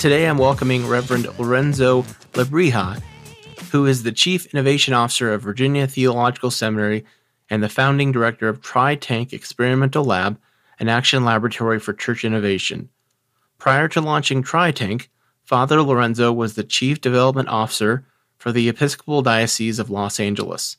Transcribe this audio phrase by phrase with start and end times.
[0.00, 2.02] Today I'm welcoming Reverend Lorenzo
[2.34, 3.00] Lebrija,
[3.72, 7.06] who is the Chief Innovation Officer of Virginia Theological Seminary
[7.48, 10.38] and the founding director of TryTank Experimental Lab,
[10.78, 12.90] an action laboratory for church innovation.
[13.56, 15.08] Prior to launching TryTank,
[15.44, 18.04] Father Lorenzo was the Chief Development Officer
[18.36, 20.76] for the Episcopal Diocese of Los Angeles.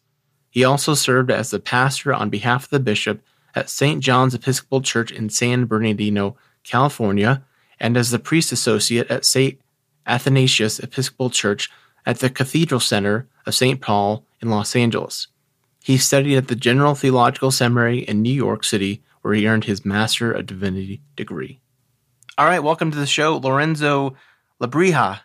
[0.51, 3.21] He also served as the pastor on behalf of the bishop
[3.55, 3.99] at St.
[3.99, 7.43] John's Episcopal Church in San Bernardino, California,
[7.79, 9.59] and as the priest associate at St.
[10.05, 11.69] Athanasius Episcopal Church
[12.05, 13.81] at the Cathedral Center of St.
[13.81, 15.27] Paul in Los Angeles.
[15.83, 19.85] He studied at the General Theological Seminary in New York City, where he earned his
[19.85, 21.59] Master of Divinity degree.
[22.37, 24.15] All right, welcome to the show, Lorenzo
[24.61, 25.21] Lebrija.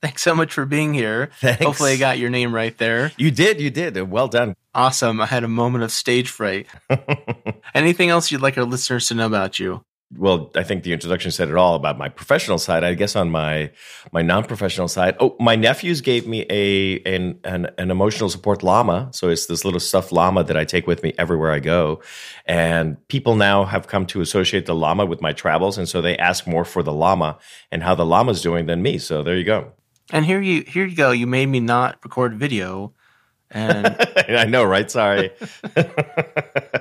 [0.00, 1.30] Thanks so much for being here.
[1.40, 1.62] Thanks.
[1.62, 3.12] Hopefully, I got your name right there.
[3.18, 4.10] You did, you did.
[4.10, 4.54] Well done.
[4.74, 5.20] Awesome.
[5.20, 6.66] I had a moment of stage fright.
[7.74, 9.84] Anything else you'd like our listeners to know about you?
[10.16, 12.82] Well, I think the introduction said it all about my professional side.
[12.82, 13.70] I guess on my
[14.10, 19.10] my non-professional side, oh, my nephews gave me a an, an, an emotional support llama.
[19.12, 22.02] So it's this little stuffed llama that I take with me everywhere I go,
[22.44, 26.16] and people now have come to associate the llama with my travels, and so they
[26.16, 27.38] ask more for the llama
[27.70, 28.98] and how the llama's doing than me.
[28.98, 29.72] So there you go.
[30.12, 31.12] And here you here you go.
[31.12, 32.94] You made me not record video,
[33.48, 33.86] and
[34.28, 34.90] I know, right?
[34.90, 35.30] Sorry.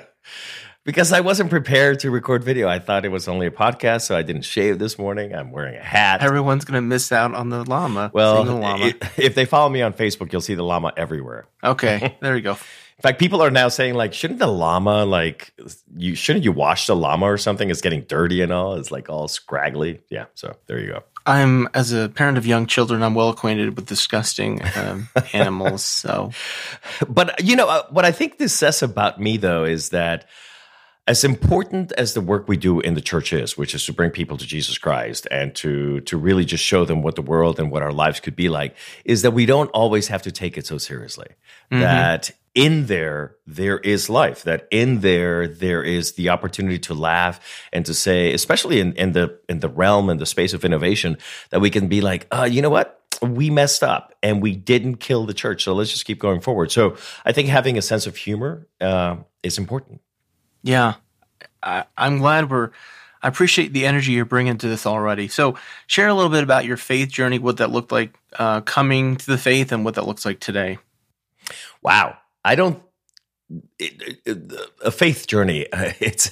[0.89, 2.67] because I wasn't prepared to record video.
[2.67, 5.35] I thought it was only a podcast, so I didn't shave this morning.
[5.35, 6.23] I'm wearing a hat.
[6.23, 8.09] everyone's gonna miss out on the llama.
[8.11, 8.93] well, the llama.
[9.15, 11.45] if they follow me on Facebook, you'll see the llama everywhere.
[11.63, 12.53] okay, there you go.
[12.53, 15.53] In fact, people are now saying like, shouldn't the llama like
[15.95, 17.69] you shouldn't you wash the llama or something?
[17.69, 18.73] It's getting dirty and all.
[18.73, 20.01] It's like all scraggly.
[20.09, 20.25] Yeah.
[20.33, 21.03] So there you go.
[21.23, 25.83] I'm as a parent of young children, I'm well acquainted with disgusting um, animals.
[25.83, 26.31] So
[27.07, 30.25] But you know uh, what I think this says about me though is that
[31.09, 34.11] as important as the work we do in the church is, which is to bring
[34.11, 37.71] people to Jesus Christ and to to really just show them what the world and
[37.71, 40.67] what our lives could be like, is that we don't always have to take it
[40.67, 41.25] so seriously.
[41.79, 44.43] That in there there is life.
[44.43, 47.39] That in there there is the opportunity to laugh
[47.73, 51.17] and to say, especially in, in the in the realm and the space of innovation,
[51.49, 52.95] that we can be like, uh, you know what?
[53.21, 55.65] we messed up and we didn't kill the church.
[55.65, 56.71] So let's just keep going forward.
[56.71, 56.95] So
[57.25, 59.99] I think having a sense of humor uh, is important.
[60.63, 60.95] Yeah,
[61.61, 62.71] I, I'm glad we're.
[63.21, 65.27] I appreciate the energy you're bringing to this already.
[65.27, 69.17] So share a little bit about your faith journey, what that looked like uh, coming
[69.17, 70.77] to the faith, and what that looks like today.
[71.81, 72.17] Wow.
[72.45, 72.81] I don't,
[73.77, 74.53] it, it,
[74.83, 75.67] a faith journey.
[75.99, 76.31] It's,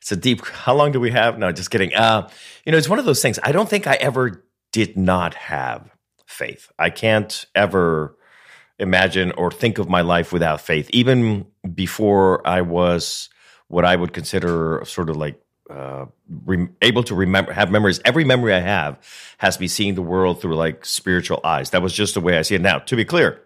[0.00, 1.38] it's a deep, how long do we have?
[1.38, 1.94] No, just kidding.
[1.94, 2.28] Uh,
[2.64, 3.38] you know, it's one of those things.
[3.42, 5.88] I don't think I ever did not have
[6.26, 6.70] faith.
[6.78, 8.16] I can't ever
[8.80, 10.88] imagine or think of my life without faith.
[10.92, 13.28] Even before I was
[13.70, 16.06] what I would consider sort of like uh,
[16.44, 18.00] rem- able to remember, have memories.
[18.04, 18.98] Every memory I have
[19.38, 21.70] has me seeing the world through like spiritual eyes.
[21.70, 22.60] That was just the way I see it.
[22.60, 23.40] Now, to be clear,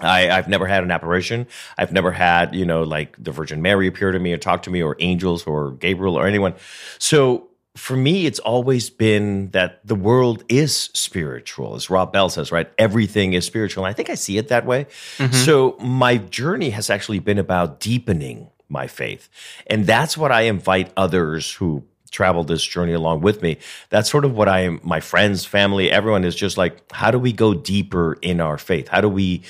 [0.00, 1.46] I, I've never had an apparition.
[1.78, 4.70] I've never had, you know, like the Virgin Mary appear to me or talk to
[4.70, 6.54] me or angels or Gabriel or anyone.
[6.98, 12.52] So for me, it's always been that the world is spiritual, as Rob Bell says,
[12.52, 12.70] right?
[12.76, 13.86] Everything is spiritual.
[13.86, 14.86] And I think I see it that way.
[15.32, 19.28] So my journey has actually been about deepening my faith.
[19.66, 23.58] And that's what I invite others who travel this journey along with me.
[23.90, 27.18] That's sort of what I am, my friends, family, everyone is just like, how do
[27.18, 28.88] we go deeper in our faith?
[28.88, 29.42] How do we,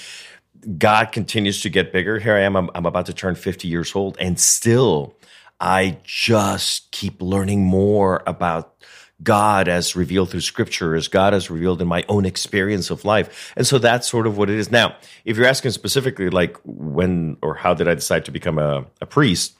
[0.76, 2.18] God continues to get bigger.
[2.18, 5.14] Here I am, I'm, I'm about to turn 50 years old, and still
[5.60, 8.74] I just keep learning more about
[9.22, 13.52] God as revealed through scripture, as God as revealed in my own experience of life.
[13.56, 14.70] And so that's sort of what it is.
[14.70, 18.86] Now, if you're asking specifically, like when or how did I decide to become a,
[19.00, 19.54] a priest?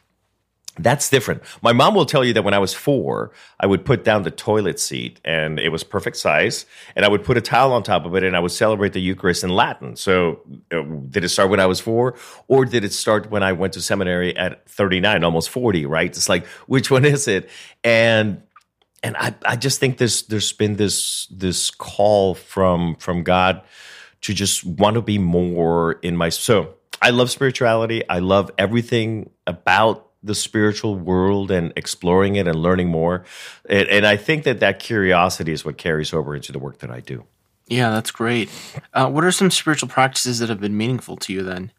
[0.79, 1.43] That's different.
[1.61, 4.31] My mom will tell you that when I was four, I would put down the
[4.31, 8.05] toilet seat and it was perfect size, and I would put a towel on top
[8.07, 9.97] of it and I would celebrate the Eucharist in Latin.
[9.97, 10.41] So,
[10.73, 12.15] uh, did it start when I was four,
[12.47, 16.09] or did it start when I went to seminary at 39, almost 40, right?
[16.09, 17.51] It's like, which one is it?
[17.83, 18.43] And
[19.03, 23.63] and I, I just think there's there's been this this call from from God
[24.23, 28.09] to just want to be more in my so I love spirituality.
[28.09, 33.25] I love everything about the spiritual world and exploring it and learning more.
[33.69, 36.91] And, and, I think that that curiosity is what carries over into the work that
[36.91, 37.25] I do.
[37.69, 38.51] Yeah, that's great.
[38.93, 41.71] Uh, what are some spiritual practices that have been meaningful to you then?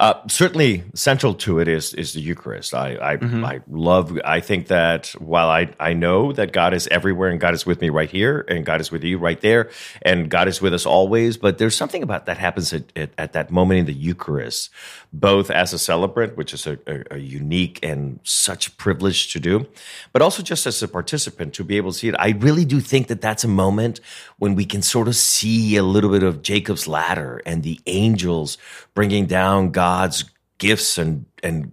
[0.00, 2.72] Uh, certainly, central to it is is the Eucharist.
[2.72, 3.44] I I, mm-hmm.
[3.44, 4.16] I, love.
[4.24, 7.80] I think that while I I know that God is everywhere and God is with
[7.80, 9.70] me right here and God is with you right there
[10.02, 13.32] and God is with us always, but there's something about that happens at, at, at
[13.32, 14.70] that moment in the Eucharist,
[15.12, 19.66] both as a celebrant, which is a, a, a unique and such privilege to do,
[20.12, 22.14] but also just as a participant to be able to see it.
[22.20, 23.98] I really do think that that's a moment
[24.38, 28.58] when we can sort of see a little bit of Jacob's ladder and the angels
[28.98, 30.24] bringing down God's
[30.58, 31.70] gifts and and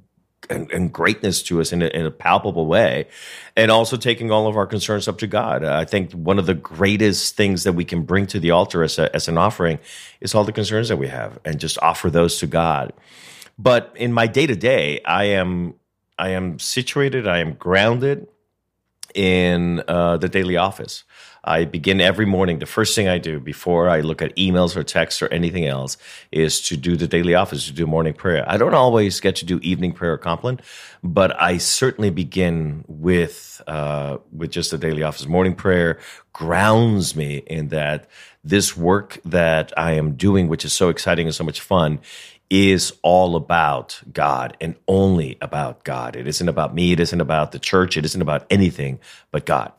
[0.48, 3.08] and, and, greatness to us in a, in a, palpable way,
[3.56, 5.64] and also taking all of our concerns up to God.
[5.64, 8.84] Uh, I think one of the greatest things that we can bring to the altar
[8.84, 9.80] as, a, as an offering
[10.22, 12.94] is all the concerns that we have, and just offer those to God.
[13.58, 15.74] But in my day to day, I am
[16.20, 18.28] I am situated, I am grounded
[19.16, 21.04] in uh, the daily office.
[21.46, 22.58] I begin every morning.
[22.58, 25.96] The first thing I do before I look at emails or texts or anything else
[26.32, 28.44] is to do the daily office, to do morning prayer.
[28.48, 30.60] I don't always get to do evening prayer or compline,
[31.04, 35.28] but I certainly begin with uh, with just the daily office.
[35.28, 36.00] Morning prayer
[36.34, 38.10] grounds me in that
[38.44, 42.00] this work that I am doing, which is so exciting and so much fun,
[42.50, 46.16] is all about God and only about God.
[46.16, 46.92] It isn't about me.
[46.92, 47.98] It isn't about the church.
[47.98, 49.00] It isn't about anything
[49.32, 49.72] but God.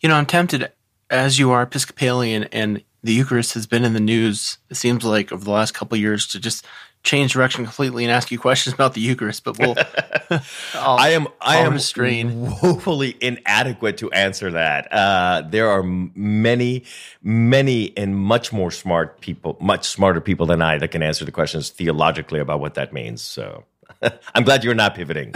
[0.00, 0.72] You know, I'm tempted,
[1.10, 5.30] as you are Episcopalian and the Eucharist has been in the news, it seems like
[5.30, 6.66] over the last couple years, to just
[7.06, 9.44] change direction completely and ask you questions about the Eucharist.
[9.44, 9.76] But we'll.
[10.74, 12.50] I am I am restrain.
[12.60, 14.92] woefully inadequate to answer that.
[14.92, 16.84] Uh, there are many,
[17.22, 21.32] many, and much more smart people, much smarter people than I that can answer the
[21.32, 23.22] questions theologically about what that means.
[23.22, 23.64] So
[24.34, 25.32] I'm glad you're not pivoting.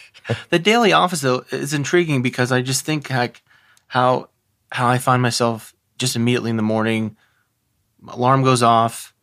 [0.50, 3.42] the daily office though is intriguing because I just think like
[3.86, 4.28] how
[4.70, 7.16] how I find myself just immediately in the morning,
[8.06, 9.14] alarm goes off.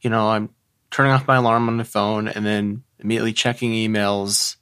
[0.00, 0.50] You know, I'm
[0.92, 4.56] turning off my alarm on the phone and then immediately checking emails.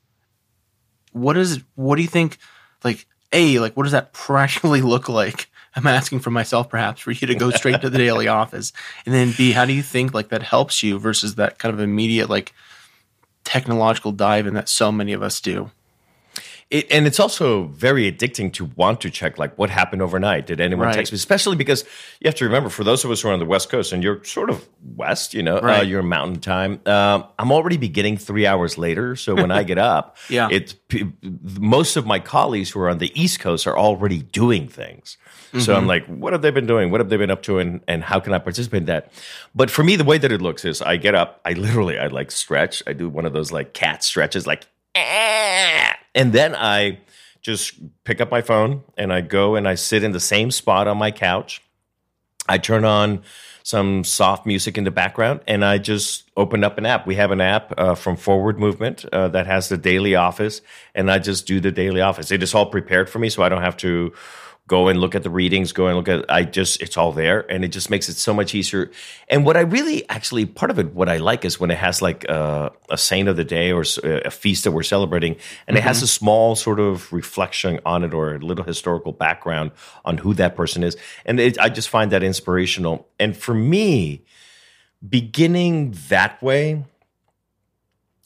[1.12, 2.38] What is what do you think
[2.82, 5.48] like A, like what does that practically look like?
[5.76, 8.72] I'm asking for myself perhaps for you to go straight to the daily office.
[9.04, 11.80] And then B, how do you think like that helps you versus that kind of
[11.80, 12.52] immediate like
[13.44, 15.70] technological dive in that so many of us do?
[16.70, 20.46] It, and it's also very addicting to want to check like what happened overnight.
[20.46, 20.94] Did anyone right.
[20.94, 21.16] text me?
[21.16, 21.84] Especially because
[22.20, 24.04] you have to remember, for those of us who are on the West Coast, and
[24.04, 25.80] you're sort of west, you know, uh, right.
[25.80, 26.80] uh, you're Mountain Time.
[26.86, 30.76] Um, I'm already beginning three hours later, so when I get up, yeah, it's
[31.58, 35.16] most of my colleagues who are on the East Coast are already doing things.
[35.50, 35.60] Mm-hmm.
[35.60, 35.88] So I'm mm-hmm.
[35.88, 36.92] like, what have they been doing?
[36.92, 37.58] What have they been up to?
[37.58, 39.12] And, and how can I participate in that?
[39.52, 42.06] But for me, the way that it looks is I get up, I literally, I
[42.06, 42.84] like stretch.
[42.86, 44.66] I do one of those like cat stretches, like,
[46.14, 47.00] and then I
[47.40, 47.74] just
[48.04, 50.98] pick up my phone and I go and I sit in the same spot on
[50.98, 51.62] my couch.
[52.48, 53.22] I turn on
[53.62, 57.06] some soft music in the background and I just open up an app.
[57.06, 60.60] We have an app uh, from Forward Movement uh, that has the daily office,
[60.94, 62.30] and I just do the daily office.
[62.30, 64.12] It is all prepared for me, so I don't have to
[64.70, 67.44] go and look at the readings, go and look at I just it's all there
[67.50, 68.92] and it just makes it so much easier.
[69.28, 72.00] And what I really actually part of it what I like is when it has
[72.00, 75.78] like a, a saint of the day or a feast that we're celebrating and mm-hmm.
[75.78, 76.04] it has mm-hmm.
[76.04, 79.72] a small sort of reflection on it or a little historical background
[80.04, 80.96] on who that person is.
[81.26, 83.08] And it, I just find that inspirational.
[83.18, 84.24] And for me,
[85.08, 86.84] beginning that way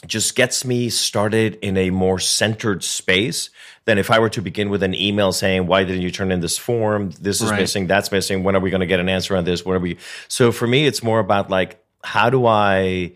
[0.06, 3.50] just gets me started in a more centered space
[3.84, 6.40] than if I were to begin with an email saying, "Why didn't you turn in
[6.40, 7.11] this form?
[7.20, 7.61] This is right.
[7.61, 7.87] missing.
[7.87, 8.44] That's missing.
[8.44, 9.64] When are we going to get an answer on this?
[9.64, 13.12] When are we?" So for me, it's more about like, how do I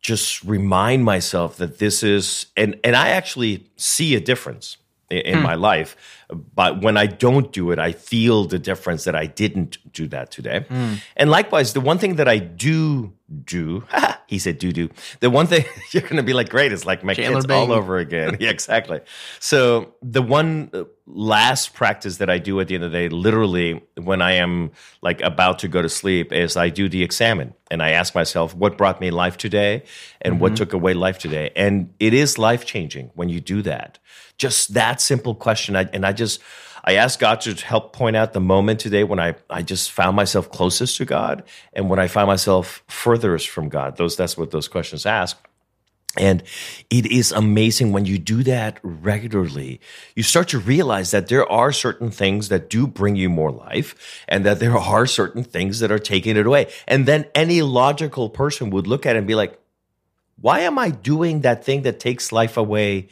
[0.00, 4.76] just remind myself that this is, and and I actually see a difference
[5.10, 5.44] in, in hmm.
[5.44, 5.96] my life.
[6.34, 10.30] But when I don't do it, I feel the difference that I didn't do that
[10.30, 10.66] today.
[10.68, 10.94] Hmm.
[11.16, 13.12] And likewise, the one thing that I do
[13.44, 13.84] do.
[14.26, 14.90] he said do do.
[15.20, 17.56] The one thing you're going to be like, great, it's like my Chandler kids Bing.
[17.56, 18.36] all over again.
[18.40, 19.00] yeah, exactly.
[19.40, 23.08] So the one uh, last practice that I do at the end of the day,
[23.08, 24.72] literally when I am
[25.02, 28.54] like about to go to sleep, is I do the examen and I ask myself,
[28.54, 29.84] what brought me life today
[30.20, 30.42] and mm-hmm.
[30.42, 31.50] what took away life today?
[31.56, 33.98] And it is life changing when you do that.
[34.36, 35.76] Just that simple question.
[35.76, 36.23] I, and I just,
[36.84, 40.16] I asked God to help point out the moment today when I, I just found
[40.16, 43.96] myself closest to God and when I found myself furthest from God.
[43.96, 45.38] Those that's what those questions ask.
[46.16, 46.44] And
[46.90, 49.80] it is amazing when you do that regularly.
[50.14, 54.22] You start to realize that there are certain things that do bring you more life
[54.28, 56.70] and that there are certain things that are taking it away.
[56.86, 59.58] And then any logical person would look at it and be like,
[60.40, 63.08] why am I doing that thing that takes life away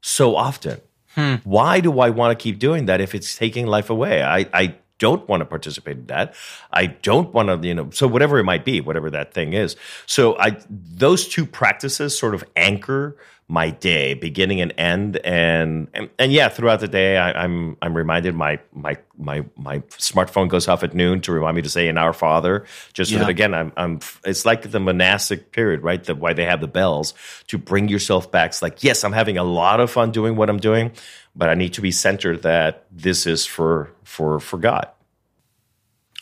[0.00, 0.80] so often?
[1.18, 1.34] Hmm.
[1.42, 4.22] Why do I want to keep doing that if it's taking life away?
[4.22, 6.32] I, I don't want to participate in that.
[6.72, 9.74] I don't want to, you know, so whatever it might be, whatever that thing is.
[10.06, 13.16] So I those two practices sort of anchor
[13.50, 17.96] my day, beginning and end, and and, and yeah, throughout the day, I, I'm I'm
[17.96, 21.88] reminded my my my my smartphone goes off at noon to remind me to say
[21.88, 24.00] "In Our Father," just so that again, I'm I'm.
[24.24, 26.04] It's like the monastic period, right?
[26.04, 27.14] The why they have the bells
[27.46, 28.50] to bring yourself back.
[28.50, 30.92] It's like yes, I'm having a lot of fun doing what I'm doing,
[31.34, 34.88] but I need to be centered that this is for for for God.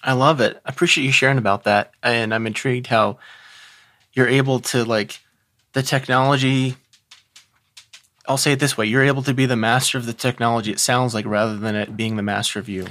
[0.01, 0.61] I love it.
[0.65, 3.19] I appreciate you sharing about that, and I'm intrigued how
[4.13, 5.21] you're able to like
[5.73, 6.77] the technology.
[8.29, 10.71] I'll say it this way: you're able to be the master of the technology.
[10.71, 12.87] It sounds like rather than it being the master of you.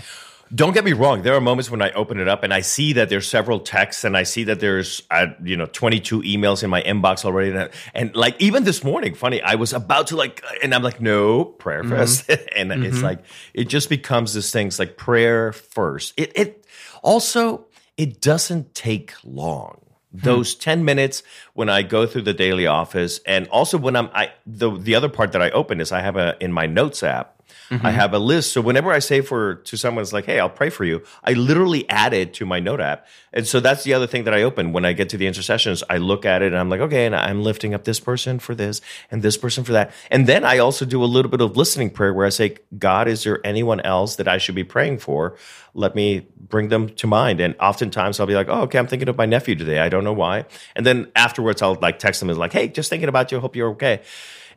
[0.54, 1.24] Don't get me wrong.
[1.24, 4.04] There are moments when I open it up and I see that there's several texts
[4.04, 7.50] and I see that there's, uh, you know, 22 emails in my inbox already.
[7.52, 11.02] And, and like even this morning, funny, I was about to like, and I'm like,
[11.02, 12.30] no, prayer first.
[12.56, 13.26] and it's like,
[13.56, 14.68] it just becomes this thing.
[14.68, 16.14] It's like prayer first.
[16.16, 16.66] It, it
[17.02, 17.66] also,
[17.98, 19.82] it doesn't take long.
[20.16, 20.26] Hmm.
[20.26, 23.20] Those 10 minutes when I go through the daily office.
[23.26, 26.16] And also when I'm, I, the, the other part that I open is I have
[26.16, 27.35] a, in my notes app,
[27.72, 28.54] I have a list.
[28.54, 31.34] So whenever I say for to someone, it's like, "Hey, I'll pray for you," I
[31.34, 34.44] literally add it to my note app, and so that's the other thing that I
[34.44, 35.84] open when I get to the intercessions.
[35.90, 38.56] I look at it and I'm like, "Okay," and I'm lifting up this person for
[38.56, 41.58] this and this person for that, and then I also do a little bit of
[41.58, 45.00] listening prayer where I say, "God, is there anyone else that I should be praying
[45.00, 45.36] for?
[45.74, 49.10] Let me bring them to mind." And oftentimes I'll be like, "Oh, okay, I'm thinking
[49.10, 49.80] of my nephew today.
[49.80, 50.46] I don't know why,"
[50.76, 53.38] and then afterwards I'll like text them and like, "Hey, just thinking about you.
[53.40, 54.02] I Hope you're okay."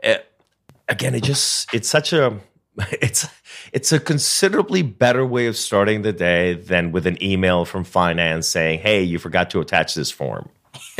[0.04, 0.14] Uh,
[0.88, 2.38] again, it just it's such a
[3.00, 3.26] it's
[3.72, 8.48] it's a considerably better way of starting the day than with an email from finance
[8.48, 10.48] saying, "Hey, you forgot to attach this form."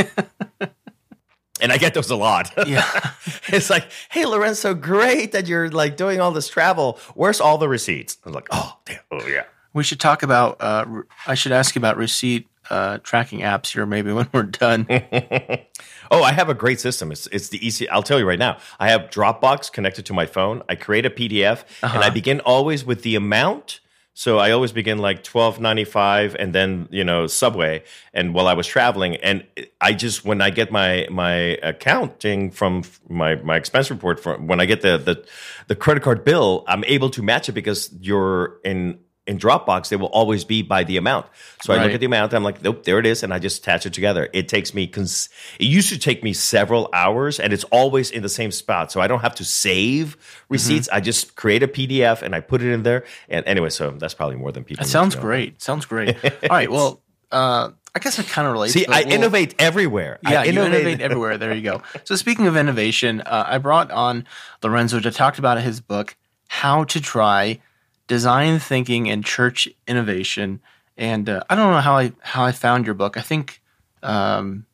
[1.61, 2.53] and I get those a lot.
[2.67, 2.85] Yeah.
[3.49, 6.99] it's like, "Hey, Lorenzo, great that you're like doing all this travel.
[7.15, 9.01] Where's all the receipts?" I'm like, "Oh, damn.
[9.11, 10.57] Oh, yeah." We should talk about.
[10.61, 14.87] Uh, I should ask you about receipt uh, tracking apps here, maybe when we're done.
[16.11, 17.13] Oh, I have a great system.
[17.13, 17.89] It's it's the easy.
[17.89, 18.59] I'll tell you right now.
[18.79, 20.63] I have Dropbox connected to my phone.
[20.69, 23.81] I create a PDF, and I begin always with the amount.
[24.15, 27.85] So I always begin like twelve ninety five, and then you know Subway.
[28.15, 29.45] And while I was traveling, and
[29.81, 34.61] I just when I get my my accounting from my my expense report from when
[34.61, 35.27] I get the the
[35.69, 38.99] the credit card bill, I'm able to match it because you're in.
[39.29, 41.27] In Dropbox, they will always be by the amount.
[41.63, 42.33] So I look at the amount.
[42.33, 44.31] I'm like, nope, there it is, and I just attach it together.
[44.33, 44.87] It takes me.
[44.87, 45.29] Cons-
[45.61, 49.03] it used to take me several hours, and it's always in the same spot, so
[49.03, 50.17] I don't have to save
[50.49, 50.89] receipts.
[50.91, 53.05] I just create a PDF and I put it in there.
[53.29, 54.85] And anyway, so that's probably more than people.
[54.85, 55.61] That sounds great.
[55.61, 56.17] Sounds great.
[56.25, 56.71] All right.
[56.71, 58.73] Well, uh, I guess it kind of relates.
[58.75, 60.19] See, I we'll- innovate everywhere.
[60.23, 61.37] Yeah, I you innovate everywhere.
[61.37, 61.83] There you go.
[62.05, 64.25] So speaking of innovation, uh, I brought on
[64.63, 66.17] Lorenzo to talk about his book,
[66.49, 67.61] How to Try
[68.09, 70.61] Design Thinking and Church Innovation.
[70.97, 73.17] And uh, I don't know how I how I found your book.
[73.17, 73.63] I think
[74.03, 74.67] um,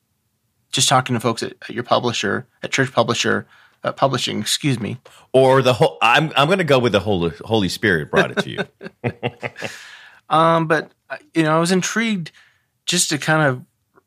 [0.73, 3.47] just talking to folks at, at your publisher, at Church Publisher
[3.83, 4.99] uh, Publishing, excuse me.
[5.33, 5.99] or the whole.
[6.01, 8.65] I'm I'm going to go with the Holy Holy Spirit brought it to you.
[10.31, 12.33] Um, but uh, you know, I was intrigued
[12.87, 13.65] just to kind of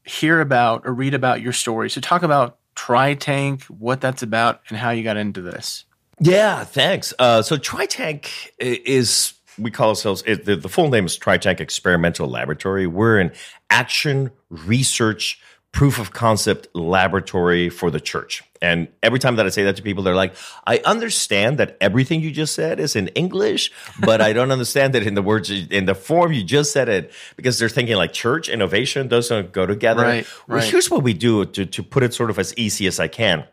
[0.10, 1.89] hear about or read about your story.
[1.89, 5.86] So talk about TryTank, what that's about, and how you got into this.
[6.19, 7.13] Yeah, thanks.
[7.19, 12.27] Uh, so TryTank is we call ourselves it, the, the full name is TryTank Experimental
[12.27, 12.88] Laboratory.
[12.88, 13.31] We're an
[13.69, 15.39] action research
[15.71, 18.41] proof of concept laboratory for the church.
[18.62, 20.33] And every time that I say that to people, they're like,
[20.65, 25.03] "I understand that everything you just said is in English, but I don't understand that
[25.05, 28.50] in the words in the form you just said it." Because they're thinking like church
[28.50, 30.01] innovation doesn't go together.
[30.01, 30.67] Right, Well, right.
[30.67, 33.45] here's what we do to to put it sort of as easy as I can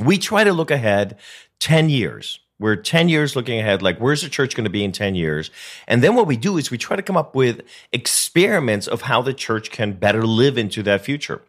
[0.00, 1.18] we try to look ahead
[1.62, 2.40] 10 years.
[2.58, 5.50] We're 10 years looking ahead, like where's the church going to be in 10 years?
[5.86, 9.22] And then what we do is we try to come up with experiments of how
[9.22, 11.42] the church can better live into that future.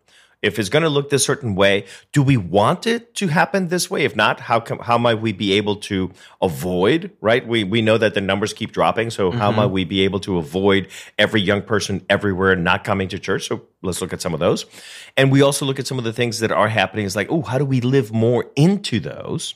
[0.43, 3.89] If it's going to look this certain way, do we want it to happen this
[3.89, 4.03] way?
[4.03, 7.47] If not, how come, how might we be able to avoid, right?
[7.47, 9.09] We, we know that the numbers keep dropping.
[9.09, 9.57] So how mm-hmm.
[9.61, 13.47] might we be able to avoid every young person everywhere not coming to church?
[13.47, 14.65] So let's look at some of those.
[15.17, 17.05] And we also look at some of the things that are happening.
[17.05, 19.55] Is like, oh, how do we live more into those?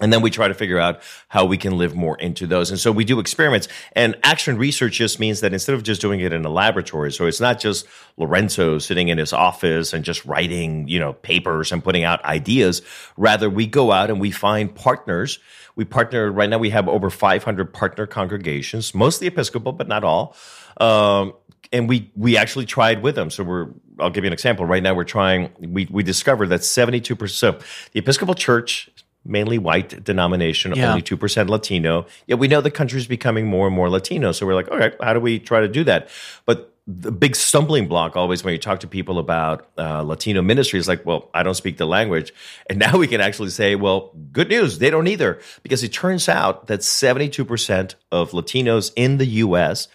[0.00, 2.70] And then we try to figure out how we can live more into those.
[2.70, 3.68] And so we do experiments.
[3.92, 7.26] And action research just means that instead of just doing it in a laboratory, so
[7.26, 11.84] it's not just Lorenzo sitting in his office and just writing, you know, papers and
[11.84, 12.80] putting out ideas.
[13.16, 15.38] Rather, we go out and we find partners.
[15.76, 20.34] We partner, right now we have over 500 partner congregations, mostly Episcopal, but not all.
[20.80, 21.34] Um,
[21.72, 23.30] and we we actually tried with them.
[23.30, 23.68] So we're
[24.00, 24.66] I'll give you an example.
[24.66, 27.58] Right now we're trying we we discovered that 72% so
[27.92, 28.90] the Episcopal Church
[29.24, 30.90] mainly white denomination, Yeah.
[30.90, 32.06] only 2% Latino.
[32.26, 34.32] Yet we know the country's becoming more and more Latino.
[34.32, 36.08] So we're like, all right, how do we try to do that?
[36.46, 40.78] But the big stumbling block always when you talk to people about uh, Latino ministry
[40.80, 42.32] is like, well, I don't speak the language.
[42.68, 45.38] And now we can actually say, well, good news, they don't either.
[45.62, 49.86] Because it turns out that 72% of Latinos in the US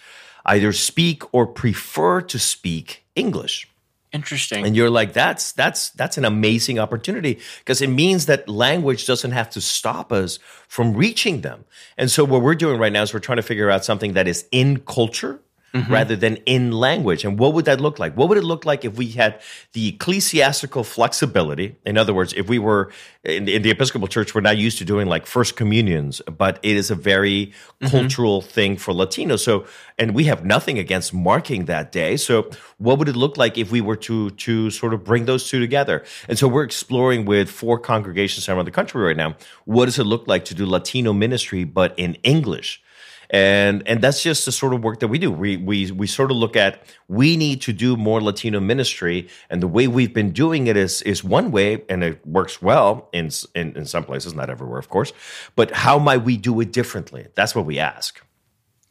[0.45, 3.67] either speak or prefer to speak English
[4.15, 4.65] Interesting.
[4.65, 9.31] and you're like that's that's that's an amazing opportunity because it means that language doesn't
[9.31, 11.65] have to stop us from reaching them
[11.97, 14.27] and so what we're doing right now is we're trying to figure out something that
[14.27, 15.41] is in culture
[15.75, 15.91] Mm-hmm.
[15.91, 17.25] rather than in language.
[17.25, 18.15] And what would that look like?
[18.15, 19.41] What would it look like if we had
[19.73, 21.75] the ecclesiastical flexibility?
[21.85, 22.93] In other words if we were
[23.25, 26.77] in, in the episcopal church we're not used to doing like first communions but it
[26.77, 27.87] is a very mm-hmm.
[27.87, 29.39] cultural thing for latinos.
[29.39, 29.65] So
[29.97, 32.15] and we have nothing against marking that day.
[32.15, 35.49] So what would it look like if we were to to sort of bring those
[35.49, 36.05] two together?
[36.29, 39.35] And so we're exploring with four congregations around the country right now.
[39.65, 42.81] What does it look like to do latino ministry but in english
[43.29, 45.31] and and that's just the sort of work that we do.
[45.31, 49.61] We we we sort of look at we need to do more Latino ministry, and
[49.61, 53.29] the way we've been doing it is is one way, and it works well in
[53.53, 55.13] in, in some places, not everywhere, of course.
[55.55, 57.27] But how might we do it differently?
[57.35, 58.21] That's what we ask.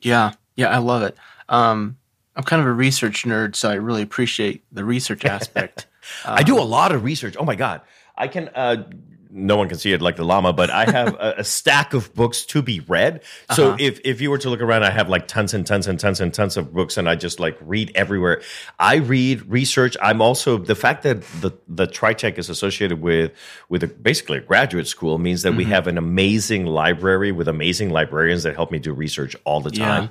[0.00, 1.17] Yeah, yeah, I love it.
[1.49, 1.97] Um,
[2.37, 5.87] I'm kind of a research nerd, so I really appreciate the research aspect.
[6.25, 7.37] I do a lot of research.
[7.38, 7.83] Oh my god,
[8.17, 8.50] I can.
[8.55, 8.85] Uh,
[9.35, 12.14] no one can see it like the llama, but I have a, a stack of
[12.14, 13.21] books to be read.
[13.53, 13.76] So uh-huh.
[13.81, 16.21] if if you were to look around, I have like tons and tons and tons
[16.21, 18.43] and tons of books, and I just like read everywhere.
[18.79, 19.97] I read research.
[20.00, 23.33] I'm also the fact that the the TriTech is associated with
[23.69, 25.73] with a, basically a graduate school means that we mm-hmm.
[25.73, 30.09] have an amazing library with amazing librarians that help me do research all the Yeah.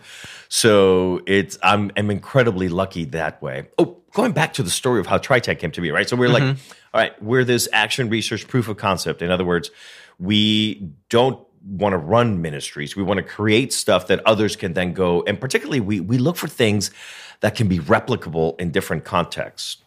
[0.54, 3.70] So it's I'm I'm incredibly lucky that way.
[3.80, 6.08] Oh, going back to the story of how TriTech came to be, right?
[6.08, 9.24] So we're like, all right, we're this action research proof of concept.
[9.24, 9.72] In other words,
[10.20, 12.96] we don't want to run ministries.
[12.96, 16.36] We want to create stuff that others can then go and particularly we we look
[16.36, 16.92] for things
[17.40, 19.78] that can be replicable in different contexts,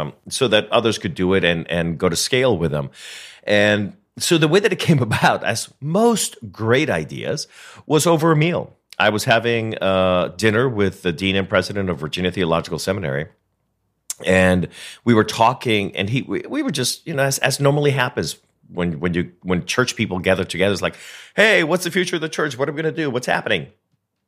[0.00, 2.90] um, so that others could do it and and go to scale with them.
[3.44, 7.46] And so the way that it came about, as most great ideas,
[7.86, 8.76] was over a meal.
[8.98, 13.26] I was having uh, dinner with the dean and president of Virginia Theological Seminary,
[14.24, 14.68] and
[15.04, 18.36] we were talking, and he we, we were just you know as, as normally happens
[18.68, 20.96] when when you when church people gather together, it's like,
[21.34, 22.56] hey, what's the future of the church?
[22.56, 23.10] What are we going to do?
[23.10, 23.68] What's happening?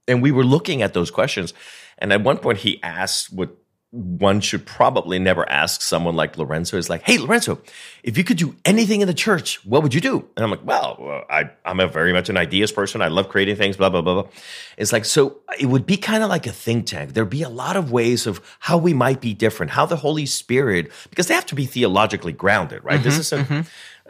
[0.07, 1.55] And we were looking at those questions,
[1.99, 3.57] and at one point he asked what
[3.95, 7.61] one should probably never ask someone like Lorenzo is like, hey, Lorenzo,
[8.03, 10.29] if you could do anything in the church, what would you do?
[10.37, 13.01] And I'm like, well, I, I'm a very much an ideas person.
[13.03, 14.31] I love creating things, blah, blah, blah, blah.
[14.77, 17.13] It's like, so it would be kind of like a think tank.
[17.13, 20.27] There'd be a lot of ways of how we might be different, how the Holy
[20.27, 23.01] Spirit, because they have to be theologically grounded, right?
[23.01, 23.49] This isn't.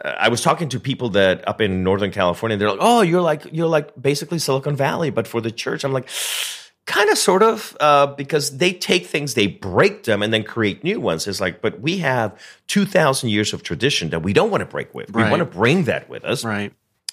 [0.03, 2.57] Uh, I was talking to people that up in Northern California.
[2.57, 5.93] They're like, "Oh, you're like you're like basically Silicon Valley, but for the church." I'm
[5.93, 6.09] like,
[6.85, 10.83] kind of, sort of, uh, because they take things, they break them, and then create
[10.83, 11.27] new ones.
[11.27, 14.65] It's like, but we have two thousand years of tradition that we don't want to
[14.67, 15.13] break with.
[15.13, 16.43] We want to bring that with us.
[16.45, 16.71] right.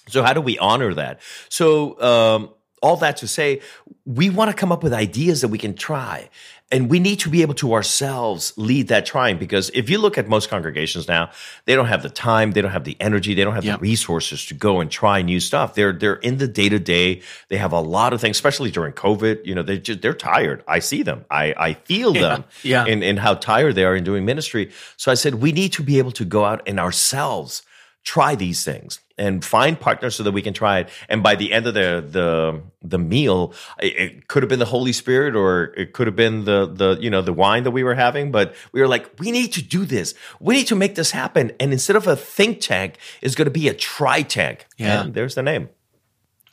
[0.09, 1.21] So how do we honor that?
[1.49, 2.49] So um,
[2.83, 3.61] all that to say,
[4.05, 6.29] we want to come up with ideas that we can try,
[6.71, 9.37] and we need to be able to ourselves lead that trying.
[9.37, 11.29] Because if you look at most congregations now,
[11.65, 13.79] they don't have the time, they don't have the energy, they don't have Yep.
[13.79, 15.75] the resources to go and try new stuff.
[15.75, 17.21] They're they're in the day to day.
[17.49, 19.45] They have a lot of things, especially during COVID.
[19.45, 20.63] You know, they just they're tired.
[20.67, 21.25] I see them.
[21.31, 22.43] I I feel them.
[22.63, 22.85] yeah.
[22.85, 24.71] In in how tired they are in doing ministry.
[24.97, 27.61] So I said we need to be able to go out and ourselves
[28.03, 30.89] try these things and find partners so that we can try it.
[31.07, 34.65] And by the end of the the the meal, it, it could have been the
[34.65, 37.83] Holy Spirit or it could have been the the you know the wine that we
[37.83, 38.31] were having.
[38.31, 40.13] But we were like, we need to do this.
[40.39, 41.51] We need to make this happen.
[41.59, 44.65] And instead of a think tank, it's going to be a try tank.
[44.77, 45.03] Yeah.
[45.03, 45.69] And there's the name.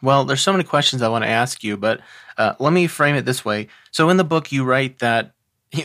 [0.02, 2.00] Well, there's so many questions I want to ask you, but
[2.38, 3.68] uh, let me frame it this way.
[3.90, 5.34] So, in the book, you write that,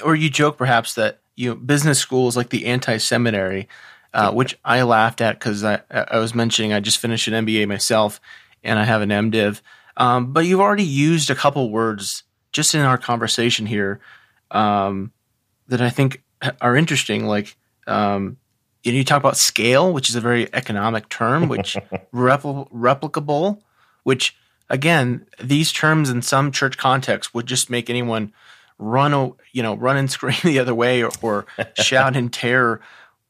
[0.06, 3.67] or you joke perhaps that you know, business school is like the anti-seminary,
[4.15, 7.67] uh, which I laughed at because I, I was mentioning I just finished an MBA
[7.67, 8.21] myself
[8.63, 9.62] and I have an MDiv.
[9.97, 12.23] Um, but you've already used a couple words
[12.54, 13.99] just in our conversation here
[14.51, 15.12] um,
[15.67, 16.23] that I think
[16.62, 17.25] are interesting.
[17.25, 18.38] Like um,
[18.84, 21.75] you, know, you talk about scale, which is a very economic term, which
[22.13, 23.60] repl- replicable,
[24.04, 24.38] which
[24.69, 28.32] again, these terms in some church context would just make anyone
[28.78, 32.80] run, you know, run and scream the other way or, or shout in terror.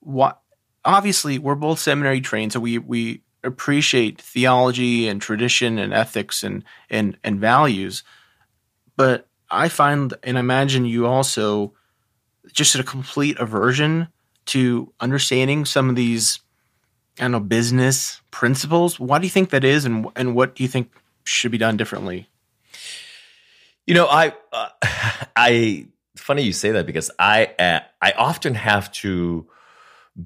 [0.02, 0.40] What?
[0.86, 6.64] Obviously, we're both seminary trained, so we we appreciate theology and tradition and ethics and
[6.90, 8.04] and and values.
[8.96, 11.74] But I find and imagine you also
[12.54, 14.08] just a complete aversion
[14.46, 16.40] to understanding some of these
[17.20, 19.00] I don't know business principles.
[19.00, 20.92] Why do you think that is, and and what do you think
[21.24, 22.30] should be done differently?
[23.88, 24.70] You know, I uh,
[25.36, 29.48] I funny you say that because I uh, I often have to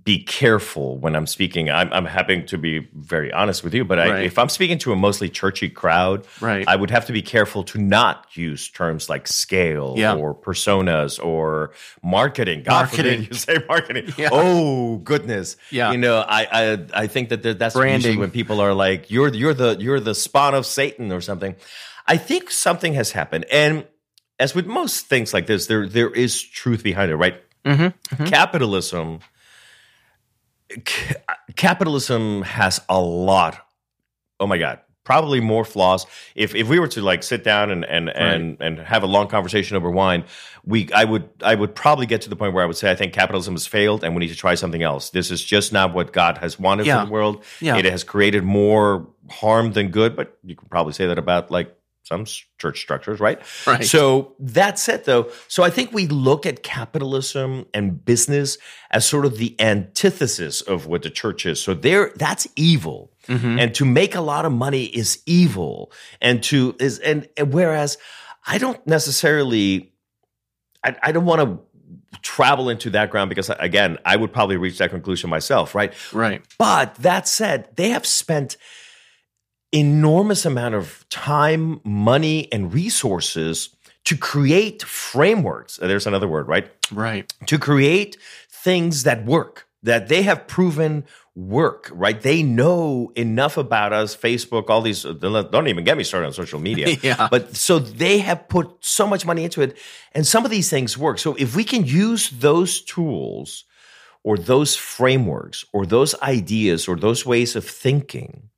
[0.03, 1.71] be careful when I'm speaking.
[1.71, 4.91] I'm, I'm having to be very honest with you, but I, if I'm speaking to
[4.91, 6.63] a mostly churchy crowd, right.
[6.67, 10.13] I would have to be careful to not use terms like scale yeah.
[10.13, 11.71] or personas or
[12.03, 12.61] marketing.
[12.61, 13.23] God marketing.
[13.23, 14.13] you say marketing.
[14.19, 14.29] Yeah.
[14.31, 15.55] Oh goodness.
[15.71, 15.91] Yeah.
[15.91, 19.53] You know, I I, I think that that's branding when people are like, "You're you're
[19.53, 21.55] the you're the spawn of Satan" or something.
[22.05, 23.85] I think something has happened, and
[24.39, 27.41] as with most things like this, there there is truth behind it, right?
[27.65, 28.25] Mm-hmm, mm-hmm.
[28.25, 29.19] Capitalism
[31.55, 33.65] capitalism has a lot.
[34.39, 36.05] Oh my god, probably more flaws.
[36.35, 38.15] If if we were to like sit down and and right.
[38.15, 40.23] and and have a long conversation over wine,
[40.63, 42.95] we I would I would probably get to the point where I would say I
[42.95, 45.09] think capitalism has failed and we need to try something else.
[45.09, 46.99] This is just not what God has wanted yeah.
[46.99, 47.43] for the world.
[47.59, 47.77] Yeah.
[47.77, 51.75] It has created more harm than good, but you could probably say that about like
[52.09, 52.25] some
[52.57, 53.39] church structures, right?
[53.67, 53.85] Right.
[53.85, 55.29] So that's it, though.
[55.47, 58.57] So I think we look at capitalism and business
[58.89, 61.61] as sort of the antithesis of what the church is.
[61.61, 63.59] So there, that's evil, mm-hmm.
[63.59, 67.97] and to make a lot of money is evil, and to is and, and whereas
[68.45, 69.93] I don't necessarily,
[70.83, 71.59] I, I don't want to
[72.23, 75.93] travel into that ground because again, I would probably reach that conclusion myself, right?
[76.11, 76.41] Right.
[76.57, 78.57] But that said, they have spent
[79.71, 83.69] enormous amount of time, money, and resources
[84.05, 85.77] to create frameworks.
[85.77, 86.71] There's another word, right?
[86.91, 87.31] Right.
[87.45, 88.17] To create
[88.49, 91.05] things that work, that they have proven
[91.35, 92.19] work, right?
[92.19, 96.59] They know enough about us, Facebook, all these, don't even get me started on social
[96.59, 96.97] media.
[97.01, 97.27] yeah.
[97.29, 99.77] But so they have put so much money into it,
[100.13, 101.19] and some of these things work.
[101.19, 103.65] So if we can use those tools
[104.23, 108.49] or those frameworks or those ideas or those ways of thinking,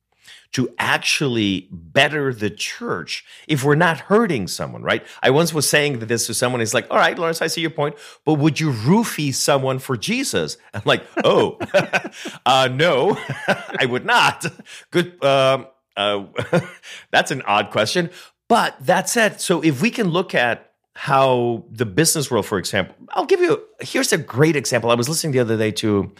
[0.52, 5.04] to actually better the church if we're not hurting someone, right?
[5.22, 6.60] I once was saying this to someone.
[6.60, 9.96] He's like, all right, Lawrence, I see your point, but would you roofie someone for
[9.96, 10.58] Jesus?
[10.74, 11.58] I'm like, oh,
[12.46, 14.46] uh, no, I would not.
[14.90, 15.22] Good.
[15.24, 16.24] Um, uh,
[17.10, 18.10] that's an odd question.
[18.48, 22.94] But that said, so if we can look at how the business world, for example,
[23.10, 23.62] I'll give you.
[23.80, 24.90] Here's a great example.
[24.90, 26.12] I was listening the other day to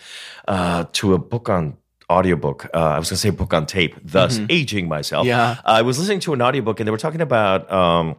[0.49, 1.77] uh, to a book on
[2.12, 2.66] audiobook.
[2.72, 4.46] Uh, I was going to say book on tape, thus mm-hmm.
[4.51, 5.27] aging myself.
[5.27, 5.51] Yeah.
[5.51, 8.16] Uh, I was listening to an audiobook and they were talking about um,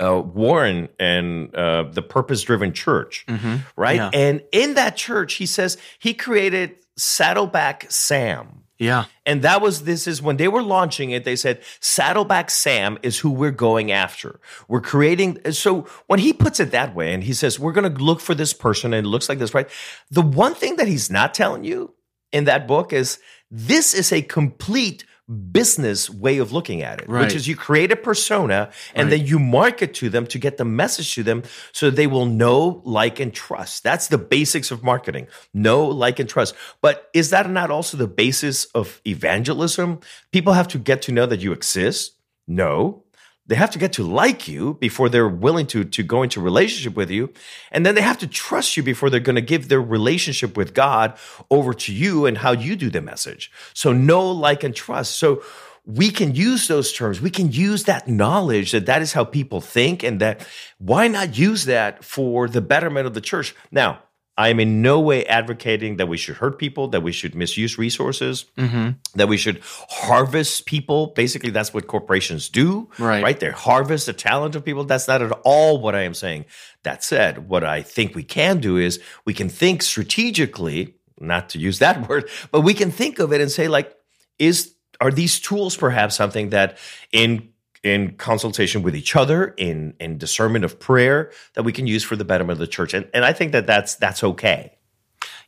[0.00, 3.56] uh, Warren and uh, the purpose driven church, mm-hmm.
[3.76, 3.96] right?
[3.96, 4.10] Yeah.
[4.12, 8.64] And in that church, he says he created Saddleback Sam.
[8.76, 9.04] Yeah.
[9.24, 13.18] And that was this is when they were launching it, they said Saddleback Sam is
[13.18, 14.40] who we're going after.
[14.66, 18.02] We're creating so when he puts it that way and he says we're going to
[18.02, 19.68] look for this person and it looks like this, right?
[20.10, 21.93] The one thing that he's not telling you
[22.34, 23.20] in that book is
[23.50, 25.04] this is a complete
[25.52, 27.22] business way of looking at it, right.
[27.22, 29.18] which is you create a persona and right.
[29.18, 31.42] then you market to them to get the message to them
[31.72, 33.84] so they will know, like, and trust.
[33.84, 35.28] That's the basics of marketing.
[35.54, 36.54] Know, like, and trust.
[36.82, 40.00] But is that not also the basis of evangelism?
[40.32, 42.18] People have to get to know that you exist.
[42.46, 43.03] No
[43.46, 46.96] they have to get to like you before they're willing to to go into relationship
[46.96, 47.32] with you.
[47.70, 50.74] And then they have to trust you before they're going to give their relationship with
[50.74, 51.18] god
[51.50, 53.50] over to you and how you do the message.
[53.74, 55.16] So know like and trust.
[55.16, 55.42] So
[55.86, 57.20] we can use those terms.
[57.20, 60.46] We can use that knowledge that that is how people think and that
[60.78, 63.54] why not use that for the betterment of the church?
[63.70, 64.00] Now
[64.36, 67.78] I am in no way advocating that we should hurt people, that we should misuse
[67.78, 68.90] resources, mm-hmm.
[69.14, 71.08] that we should harvest people.
[71.08, 73.22] Basically, that's what corporations do, right?
[73.22, 73.38] Right?
[73.38, 74.84] They harvest the talent of people.
[74.84, 76.46] That's not at all what I am saying.
[76.82, 81.58] That said, what I think we can do is we can think strategically, not to
[81.58, 83.94] use that word, but we can think of it and say, like,
[84.40, 86.78] is are these tools perhaps something that
[87.12, 87.50] in
[87.84, 92.16] in consultation with each other, in in discernment of prayer that we can use for
[92.16, 92.94] the betterment of the church.
[92.94, 94.72] And and I think that that's that's okay.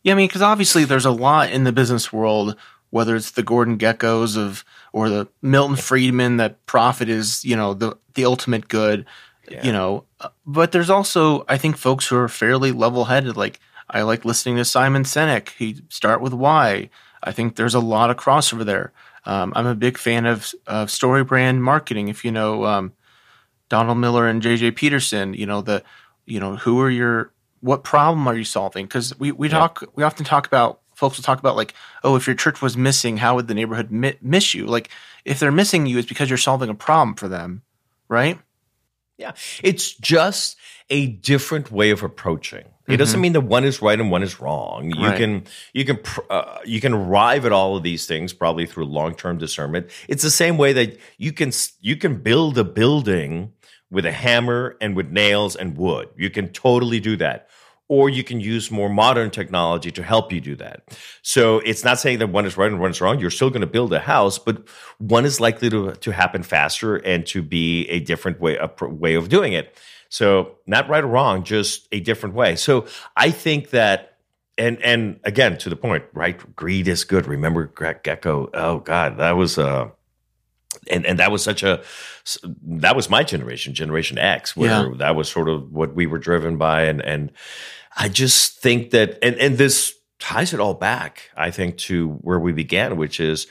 [0.03, 2.57] Yeah, I mean, because obviously there's a lot in the business world,
[2.90, 7.75] whether it's the Gordon Gekkos of or the Milton Friedman that profit is you know
[7.75, 9.07] the the ultimate good,
[9.51, 9.66] yeah.
[9.66, 10.05] you know.
[10.46, 14.57] But there's also I think folks who are fairly level headed, like I like listening
[14.57, 15.51] to Simon Sinek.
[15.57, 16.90] He start with why.
[17.22, 18.92] I think there's a lot of crossover there.
[19.27, 22.09] Um, I'm a big fan of of story brand marketing.
[22.09, 22.93] If you know um,
[23.69, 25.83] Donald Miller and JJ Peterson, you know the
[26.25, 28.87] you know who are your what problem are you solving?
[28.87, 29.59] Because we we yeah.
[29.59, 32.77] talk we often talk about folks will talk about like oh if your church was
[32.77, 34.89] missing how would the neighborhood mi- miss you like
[35.25, 37.62] if they're missing you it's because you're solving a problem for them
[38.09, 38.41] right
[39.19, 40.57] yeah it's just
[40.89, 42.99] a different way of approaching it mm-hmm.
[42.99, 44.90] doesn't mean that one is right and one is wrong.
[44.94, 45.16] You right.
[45.16, 45.99] can you can
[46.31, 49.90] uh, you can arrive at all of these things probably through long term discernment.
[50.09, 53.53] It's the same way that you can you can build a building
[53.90, 56.09] with a hammer and with nails and wood.
[56.16, 57.49] You can totally do that.
[57.88, 60.99] Or you can use more modern technology to help you do that.
[61.22, 63.20] So it's not saying that one is right and one is wrong.
[63.20, 64.68] You're still going to build a house, but
[64.99, 69.14] one is likely to, to happen faster and to be a different way, a way
[69.14, 69.79] of doing it.
[70.09, 72.57] So not right or wrong, just a different way.
[72.57, 74.19] So I think that
[74.59, 76.57] and and again to the point, right?
[76.57, 77.27] Greed is good.
[77.27, 78.51] Remember Greg Gekko?
[78.55, 79.90] Oh God, that was uh
[80.88, 81.83] and and that was such a
[82.62, 84.95] that was my generation, Generation X, where yeah.
[84.99, 87.33] that was sort of what we were driven by, and and
[87.97, 92.38] I just think that and and this ties it all back, I think, to where
[92.38, 93.47] we began, which is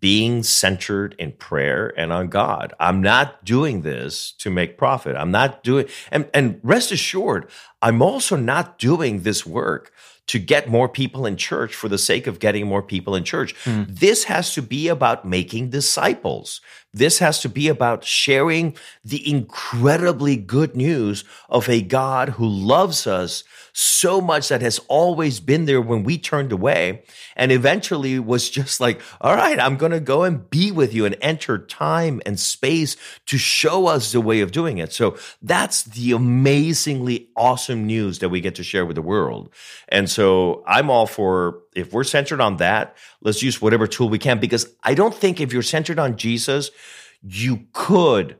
[0.00, 2.74] being centered in prayer and on God.
[2.80, 5.16] I'm not doing this to make profit.
[5.16, 7.48] I'm not doing and and rest assured,
[7.82, 9.92] I'm also not doing this work
[10.26, 13.54] to get more people in church for the sake of getting more people in church.
[13.64, 13.86] Mm.
[13.88, 16.60] This has to be about making disciples.
[16.96, 23.06] This has to be about sharing the incredibly good news of a God who loves
[23.06, 27.02] us so much that has always been there when we turned away
[27.36, 31.04] and eventually was just like, all right, I'm going to go and be with you
[31.04, 34.94] and enter time and space to show us the way of doing it.
[34.94, 39.50] So that's the amazingly awesome news that we get to share with the world.
[39.88, 44.18] And so I'm all for if we're centered on that, let's use whatever tool we
[44.18, 46.70] can because I don't think if you're centered on Jesus,
[47.22, 48.38] you could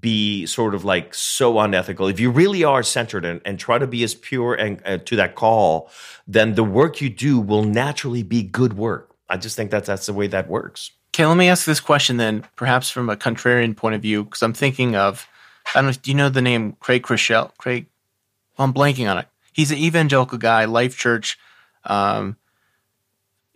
[0.00, 2.08] be sort of like so unethical.
[2.08, 5.16] If you really are centered and, and try to be as pure and uh, to
[5.16, 5.90] that call,
[6.26, 9.14] then the work you do will naturally be good work.
[9.28, 10.92] I just think that that's the way that works.
[11.10, 14.42] Okay, let me ask this question then, perhaps from a contrarian point of view, because
[14.42, 15.26] I'm thinking of,
[15.74, 17.56] I don't know, do you know the name Craig Groeschel?
[17.56, 17.86] Craig,
[18.58, 19.26] I'm blanking on it.
[19.52, 21.38] He's an evangelical guy, Life Church.
[21.84, 22.36] Um,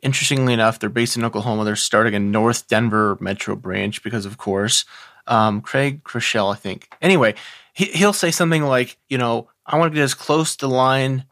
[0.03, 1.65] interestingly enough, they're based in Oklahoma.
[1.65, 4.85] They're starting a North Denver metro branch because, of course,
[5.27, 6.89] um, Craig Groeschel, I think.
[7.01, 7.35] Anyway,
[7.73, 10.73] he, he'll say something like, you know, I want to get as close to the
[10.73, 11.25] line.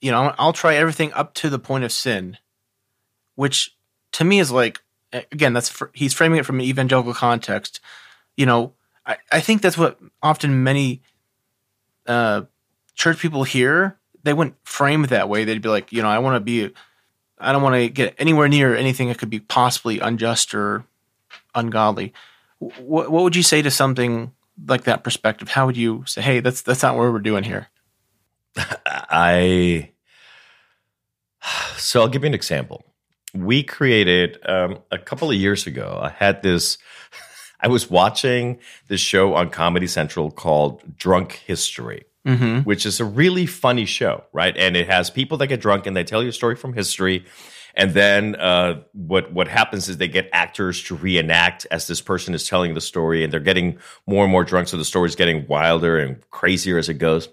[0.00, 2.38] You know, I'll try everything up to the point of sin,
[3.34, 3.76] which
[4.12, 4.80] to me is like,
[5.12, 7.80] again, that's for, he's framing it from an evangelical context.
[8.36, 8.72] You know,
[9.04, 11.02] I, I think that's what often many
[12.06, 12.42] uh,
[12.94, 13.98] church people hear.
[14.22, 15.44] They wouldn't frame it that way.
[15.44, 16.72] They'd be like, you know, I want to be,
[17.40, 20.84] I don't want to get anywhere near anything that could be possibly unjust or
[21.54, 22.12] ungodly
[22.60, 24.32] what, what would you say to something
[24.66, 25.48] like that perspective?
[25.48, 27.68] How would you say, "Hey, that's that's not what we're doing here"?
[28.86, 29.90] I
[31.76, 32.84] so I'll give you an example.
[33.34, 35.98] We created um, a couple of years ago.
[36.00, 36.78] I had this.
[37.62, 42.04] I was watching this show on Comedy Central called Drunk History.
[42.26, 42.60] Mm-hmm.
[42.60, 44.54] Which is a really funny show, right?
[44.54, 47.24] And it has people that get drunk and they tell you a story from history
[47.74, 52.34] and then uh, what what happens is they get actors to reenact as this person
[52.34, 55.16] is telling the story, and they're getting more and more drunk, so the story is
[55.16, 57.28] getting wilder and crazier as it goes.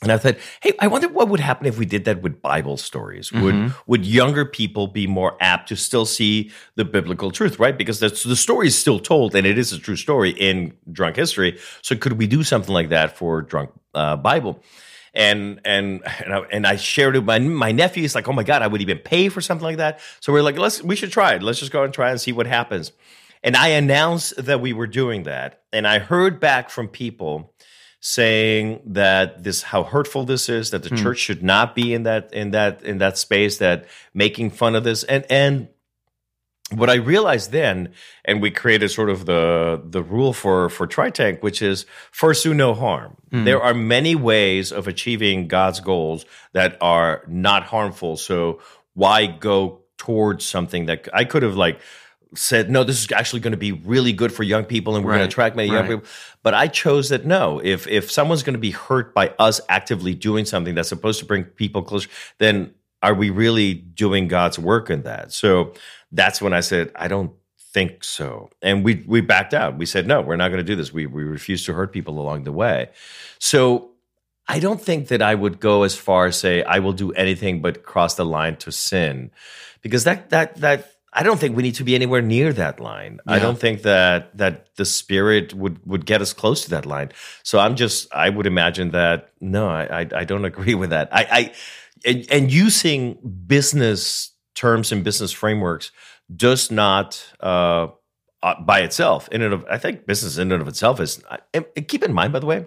[0.00, 2.76] And I thought, hey, I wonder what would happen if we did that with Bible
[2.76, 3.30] stories.
[3.30, 3.42] Mm-hmm.
[3.42, 7.76] Would would younger people be more apt to still see the biblical truth, right?
[7.76, 11.16] Because the, the story is still told, and it is a true story in drunk
[11.16, 11.58] history.
[11.82, 14.62] So could we do something like that for drunk uh, Bible?
[15.14, 18.02] and and and I, and I shared it with my my nephew.
[18.02, 20.42] He's like, "Oh my god, I would even pay for something like that." So we're
[20.42, 21.42] like, "Let's we should try it.
[21.42, 22.92] Let's just go and try and see what happens."
[23.42, 27.52] And I announced that we were doing that, and I heard back from people
[28.00, 30.96] saying that this how hurtful this is that the hmm.
[30.96, 34.84] church should not be in that in that in that space that making fun of
[34.84, 35.68] this and and
[36.70, 41.42] what I realized then, and we created sort of the the rule for for TryTank,
[41.42, 43.16] which is first do no harm.
[43.30, 43.44] Mm.
[43.44, 48.16] There are many ways of achieving God's goals that are not harmful.
[48.16, 48.60] So
[48.94, 51.80] why go towards something that I could have like
[52.34, 55.12] said, no, this is actually going to be really good for young people, and we're
[55.12, 55.18] right.
[55.18, 55.76] going to attract many right.
[55.78, 56.10] young people.
[56.42, 57.60] But I chose that no.
[57.62, 61.26] If if someone's going to be hurt by us actively doing something that's supposed to
[61.26, 65.32] bring people closer, then are we really doing God's work in that?
[65.32, 65.74] So
[66.12, 67.32] that's when I said, I don't
[67.72, 68.50] think so.
[68.60, 69.78] And we we backed out.
[69.78, 70.92] We said, no, we're not going to do this.
[70.92, 72.90] We we refuse to hurt people along the way.
[73.38, 73.90] So
[74.48, 77.62] I don't think that I would go as far as say I will do anything
[77.62, 79.30] but cross the line to sin,
[79.82, 83.20] because that that that I don't think we need to be anywhere near that line.
[83.26, 87.12] I don't think that that the spirit would would get us close to that line.
[87.42, 91.08] So I'm just I would imagine that no, I I, I don't agree with that.
[91.10, 91.52] I, I
[92.04, 95.92] and, and using business terms and business frameworks
[96.34, 97.88] does not uh,
[98.42, 101.22] uh, by itself in and of I think business in and of itself is
[101.54, 102.66] and keep in mind by the way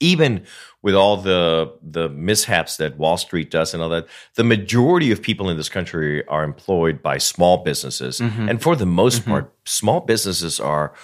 [0.00, 0.44] even
[0.82, 5.22] with all the the mishaps that Wall Street does and all that, the majority of
[5.22, 8.48] people in this country are employed by small businesses, mm-hmm.
[8.48, 9.30] and for the most mm-hmm.
[9.30, 10.94] part, small businesses are.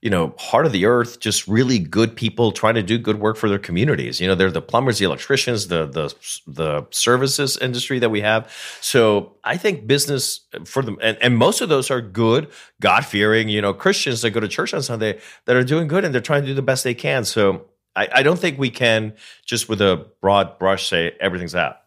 [0.00, 3.38] You know, heart of the earth, just really good people trying to do good work
[3.38, 4.20] for their communities.
[4.20, 6.14] You know, they're the plumbers, the electricians, the the
[6.46, 8.52] the services industry that we have.
[8.82, 12.50] So I think business for them, and, and most of those are good,
[12.82, 16.04] God fearing, you know, Christians that go to church on Sunday that are doing good
[16.04, 17.24] and they're trying to do the best they can.
[17.24, 17.64] So
[17.96, 21.78] I, I don't think we can just with a broad brush say everything's out.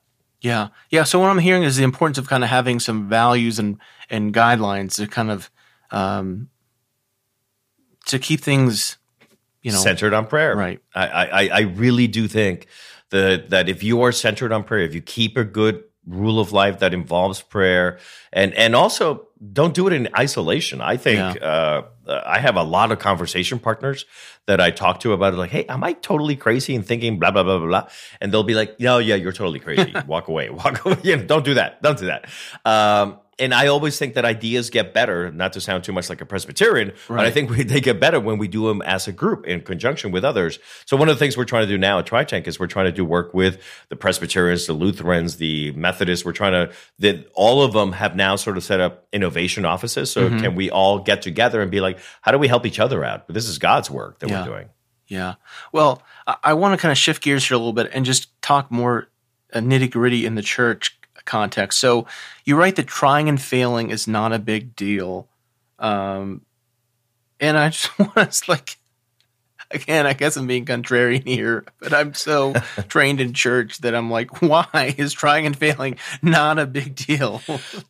[0.42, 0.70] Yeah.
[0.90, 1.04] Yeah.
[1.04, 4.34] So what I'm hearing is the importance of kind of having some values and, and
[4.34, 5.50] guidelines to kind of
[5.92, 6.50] um,
[8.06, 8.98] to keep things,
[9.62, 10.56] you know, centered on prayer.
[10.56, 10.80] Right.
[10.94, 12.68] I, I, I really do think
[13.10, 16.52] that that if you are centered on prayer, if you keep a good rule of
[16.52, 18.00] life that involves prayer,
[18.32, 20.82] and and also don't do it in isolation.
[20.82, 24.06] I think uh, I have a lot of conversation partners
[24.46, 25.38] that I talk to about it.
[25.38, 27.88] Like, hey, am I totally crazy and thinking blah blah blah blah blah?
[28.22, 29.94] And they'll be like, no, yeah, you're totally crazy.
[30.08, 30.98] walk away, walk away.
[31.04, 31.82] You know, don't do that.
[31.82, 32.30] Don't do that.
[32.66, 36.22] Um, and I always think that ideas get better, not to sound too much like
[36.22, 39.12] a Presbyterian, but I think we, they get better when we do them as a
[39.12, 40.58] group in conjunction with others.
[40.86, 42.86] So one of the things we're trying to do now at TryTank is we're trying
[42.88, 46.26] to do work with the Presbyterians, the Lutherans, the Methodists.
[46.26, 50.12] We're trying to that all of them have now sort of set up innovation offices.
[50.12, 50.40] So Mm-hmm.
[50.40, 53.28] can we all get together and be like, how do we help each other out?
[53.28, 54.42] But this is God's work that Yeah.
[54.42, 54.70] we're doing.
[55.08, 55.36] Yeah.
[55.72, 58.30] Well, I, I want to kind of shift gears here a little bit and just
[58.42, 59.08] talk more
[59.54, 60.97] uh, nitty gritty in the church
[61.28, 61.80] context.
[61.80, 62.08] So
[62.46, 65.28] you write that trying and failing is not a big deal.
[65.78, 66.42] Um,
[67.40, 68.78] and I just want to like,
[69.70, 72.54] again, I guess I'm being contrarian here, but I'm so
[72.88, 77.42] trained in church that I'm like, why is trying and failing not a big deal?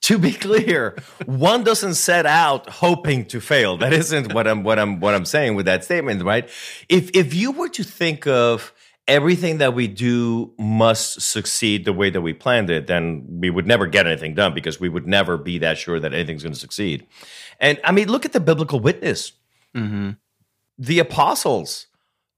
[0.02, 3.78] to be clear, one doesn't set out hoping to fail.
[3.78, 6.50] That isn't what I'm what I'm what I'm saying with that statement, right?
[6.90, 8.74] If if you were to think of
[9.08, 13.66] everything that we do must succeed the way that we planned it, then we would
[13.66, 16.60] never get anything done because we would never be that sure that anything's going to
[16.60, 17.08] succeed.
[17.60, 19.32] And I mean, look at the biblical witness.
[19.76, 20.12] mm-hmm.
[20.80, 21.88] The apostles,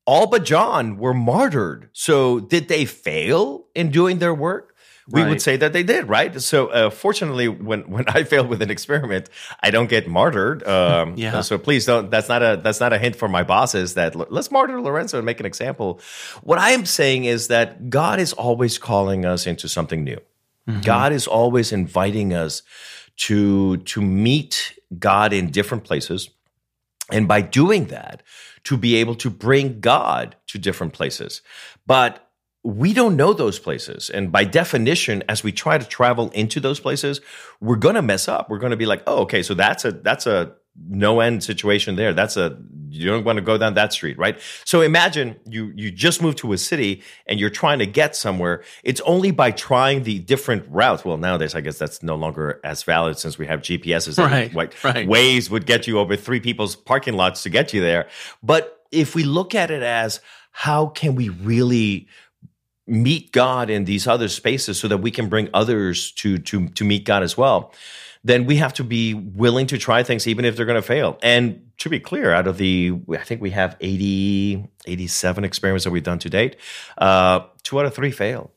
[0.06, 1.90] all but John, were martyred.
[1.92, 4.69] So did they fail in doing their work?
[5.12, 6.40] We would say that they did, right?
[6.42, 9.30] So, uh, fortunately, when when I fail with an experiment,
[9.62, 10.64] I don't get martyred.
[10.70, 11.42] Um, Yeah.
[11.42, 12.10] So please don't.
[12.12, 15.26] That's not a that's not a hint for my bosses that let's martyr Lorenzo and
[15.26, 16.00] make an example.
[16.44, 20.20] What I am saying is that God is always calling us into something new.
[20.84, 22.62] God is always inviting us
[23.28, 26.30] to to meet God in different places,
[27.12, 28.22] and by doing that,
[28.66, 31.42] to be able to bring God to different places.
[31.88, 32.29] But
[32.64, 34.10] we don't know those places.
[34.10, 37.22] And by definition, as we try to travel into those places,
[37.62, 38.50] we're going to mess up.
[38.50, 40.54] We're going to be like, oh, okay, so that's a, that's a,
[40.88, 42.14] no end situation there.
[42.14, 42.58] That's a
[42.90, 44.40] you don't want to go down that street, right?
[44.66, 48.64] So imagine you you just moved to a city and you're trying to get somewhere.
[48.84, 51.06] It's only by trying the different routes.
[51.06, 54.24] Well, nowadays I guess that's no longer as valid since we have GPSs.
[54.24, 55.08] Right, like, right.
[55.08, 58.08] Waze would get you over three people's parking lots to get you there.
[58.42, 62.08] But if we look at it as how can we really
[62.90, 66.84] meet God in these other spaces so that we can bring others to to to
[66.84, 67.72] meet God as well,
[68.24, 71.18] then we have to be willing to try things even if they're going to fail.
[71.22, 75.92] And to be clear, out of the I think we have 80 87 experiments that
[75.92, 76.56] we've done to date,
[76.98, 78.52] uh, two out of three fail.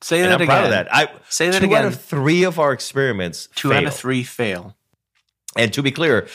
[0.00, 0.46] Say And that I'm again.
[0.46, 0.92] proud of that.
[0.94, 1.84] I Say that two again.
[1.84, 3.78] out of three of our experiments Two fail.
[3.78, 4.76] out of three fail.
[5.56, 6.26] And to be clear,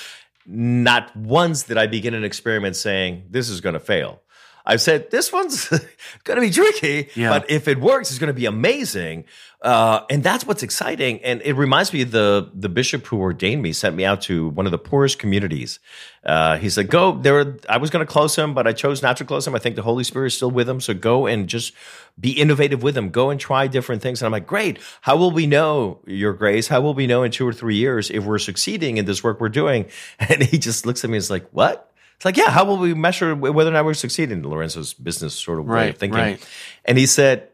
[0.46, 4.22] not once did I begin an experiment saying this is going to fail.
[4.70, 5.70] I've said this one's
[6.26, 7.30] going to be tricky, Yeah.
[7.30, 9.24] but if it works, it's going to be amazing.
[9.62, 11.24] Uh, and that's what's exciting.
[11.24, 14.68] And it reminds me the the bishop who ordained me sent me out to one
[14.68, 15.80] of the poorest communities.
[16.24, 19.18] Uh, he said, "Go there." I was going to close him, but I chose not
[19.18, 19.56] to close him.
[19.56, 21.74] I think the Holy Spirit is still with him, so go and just
[22.20, 23.10] be innovative with him.
[23.10, 24.22] Go and try different things.
[24.22, 24.78] And I'm like, "Great!
[25.02, 26.68] How will we know, Your Grace?
[26.68, 29.40] How will we know in two or three years if we're succeeding in this work
[29.42, 29.86] we're doing?"
[30.20, 32.78] And he just looks at me and is like, "What?" It's like, yeah, how will
[32.78, 34.44] we measure whether or not we're succeeding?
[34.44, 36.20] Lorenzo's business sort of way Right, of thinking.
[36.20, 36.50] right.
[36.84, 37.48] And he said,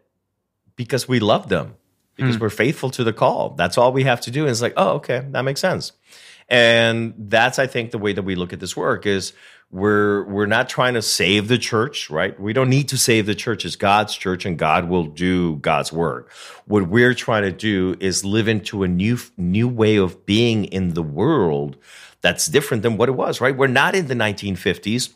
[0.76, 1.76] because we love them,
[2.18, 2.24] Hmm.
[2.26, 3.52] because we're faithful to the call.
[3.58, 4.42] That's all we have to do.
[4.44, 5.92] And it's like, oh, okay, that makes sense.
[6.50, 9.34] And that's, I think, the way that we look at this work is
[9.72, 12.40] We're we're not trying to save the church, right?
[12.40, 13.66] We don't need to save the church.
[13.66, 16.30] It's God's church, and God will do God's work.
[16.68, 20.94] What we're trying to do is live into a new new way of being in
[20.94, 21.78] the world
[22.24, 23.56] that's different than what it was, right?
[23.56, 25.12] We're not in the 1950s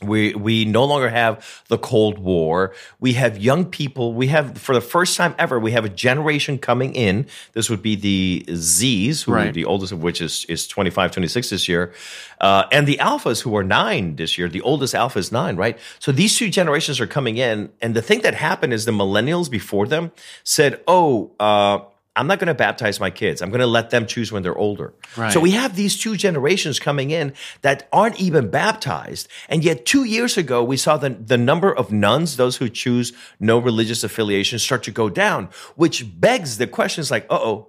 [0.00, 2.72] we we no longer have the Cold War.
[3.00, 4.14] We have young people.
[4.14, 7.26] We have for the first time ever, we have a generation coming in.
[7.52, 9.52] This would be the Z's, who Right.
[9.52, 11.92] the oldest of which is is 25, 26 this year,
[12.40, 14.48] uh, and the Alphas, who are nine this year.
[14.48, 15.76] The oldest Alpha is nine, right?
[15.98, 19.50] So these two generations are coming in, and the thing that happened is the millennials
[19.50, 20.12] before them
[20.44, 21.80] said, "Oh." Uh,
[22.18, 23.40] I'm not going to baptize my kids.
[23.40, 24.92] I'm going to let them choose when they're older.
[25.16, 25.32] Right.
[25.32, 29.28] So we have these two generations coming in that aren't even baptized.
[29.48, 33.12] And yet, two years ago, we saw the, the number of nones, those who choose
[33.38, 37.68] no religious affiliation, start to go down, which begs the questions like, uh oh,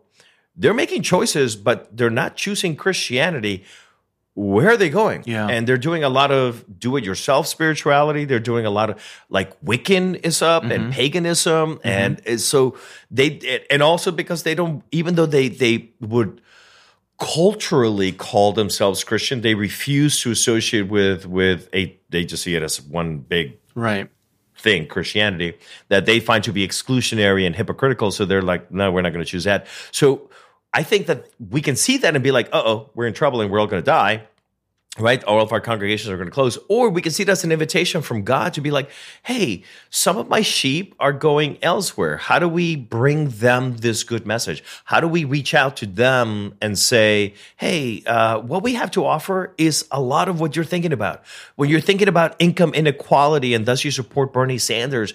[0.55, 3.63] they're making choices, but they're not choosing Christianity.
[4.35, 5.23] Where are they going?
[5.25, 5.47] Yeah.
[5.47, 8.25] And they're doing a lot of do it yourself spirituality.
[8.25, 10.91] They're doing a lot of like Wiccan is up and mm-hmm.
[10.91, 11.75] paganism.
[11.75, 11.87] Mm-hmm.
[11.87, 12.77] And it's so
[13.11, 16.41] they, and also because they don't, even though they, they would,
[17.19, 19.41] culturally call themselves Christian.
[19.41, 21.99] They refuse to associate with with a.
[22.09, 24.09] They just see it as one big Right.
[24.57, 25.57] thing, Christianity,
[25.89, 28.11] that they find to be exclusionary and hypocritical.
[28.11, 29.67] So they're like, no, we're not going to choose that.
[29.91, 30.29] So
[30.73, 33.41] I think that we can see that and be like, uh oh, we're in trouble
[33.41, 34.27] and we're all going to die.
[34.97, 35.23] Right?
[35.23, 36.57] All of our congregations are going to close.
[36.67, 38.89] Or we can see it as an invitation from God to be like,
[39.23, 42.17] hey, some of my sheep are going elsewhere.
[42.17, 44.61] How do we bring them this good message?
[44.85, 49.05] How do we reach out to them and say, hey, uh, what we have to
[49.05, 51.23] offer is a lot of what you're thinking about.
[51.55, 55.13] When you're thinking about income inequality and thus you support Bernie Sanders,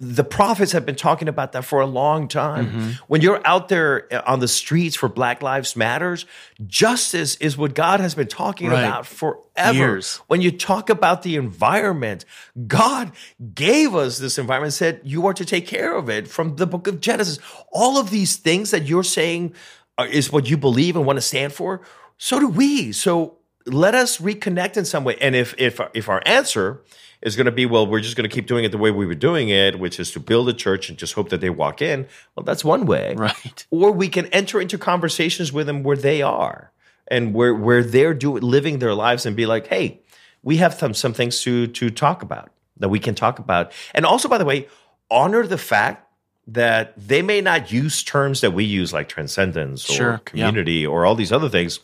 [0.00, 2.66] the prophets have been talking about that for a long time.
[2.66, 2.90] Mm-hmm.
[3.08, 6.24] When you're out there on the streets for Black Lives Matters,
[6.68, 8.84] justice is what God has been talking Right.
[8.84, 9.76] about forever.
[9.76, 10.20] Years.
[10.28, 12.24] When you talk about the environment,
[12.68, 13.10] God
[13.54, 16.86] gave us this environment said you are to take care of it from the book
[16.86, 17.40] of Genesis.
[17.72, 19.54] All of these things that you're saying
[19.96, 21.80] are, is what you believe and want to stand for,
[22.18, 22.92] so do we.
[22.92, 25.16] So let us reconnect in some way.
[25.20, 26.82] And if if if our answer
[27.22, 29.06] is going to be, well, we're just going to keep doing it the way we
[29.06, 31.82] were doing it, which is to build a church and just hope that they walk
[31.82, 32.06] in.
[32.34, 33.14] Well, that's one way.
[33.16, 33.66] Right.
[33.70, 36.72] Or we can enter into conversations with them where they are
[37.08, 40.00] and where where they're doing living their lives and be like, hey,
[40.42, 43.72] we have some some things to to talk about that we can talk about.
[43.94, 44.68] And also, by the way,
[45.10, 46.04] honor the fact
[46.46, 50.18] that they may not use terms that we use like transcendence Sure, or yeah.
[50.24, 51.80] community or all these other things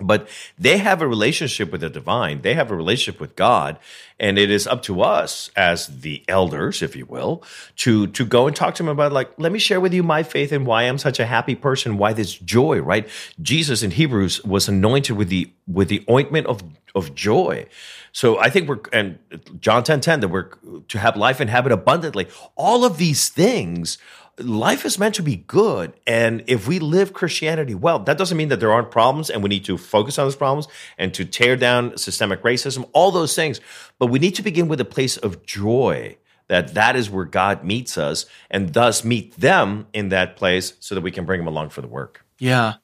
[0.00, 0.28] but
[0.58, 2.42] they have a relationship with the divine.
[2.42, 3.78] They have a relationship with god.
[4.20, 7.42] And it is up to us as the elders if you will
[7.76, 10.22] to to go and talk to them about like let me share with you my
[10.22, 13.08] faith and why i'm such a happy person why this joy right?
[13.40, 16.62] Jesus in hebrews was anointed with the with the ointment of
[16.94, 17.66] of joy.
[18.12, 19.18] So i think we're and
[19.60, 20.50] john 10 10 that we're
[20.88, 22.28] to have life and have it abundantly.
[22.56, 23.98] All of these things
[24.40, 25.92] life is meant to be good.
[26.06, 29.48] And if we live Christianity well, that doesn't mean that there aren't problems and we
[29.48, 33.60] need to focus on those problems and to tear down systemic racism, all those things.
[33.98, 36.16] But we need to begin with a place of joy
[36.48, 40.94] that that is where God meets us and thus meet them in that place so
[40.94, 42.24] that we can bring them along for the work.
[42.38, 42.74] Yeah.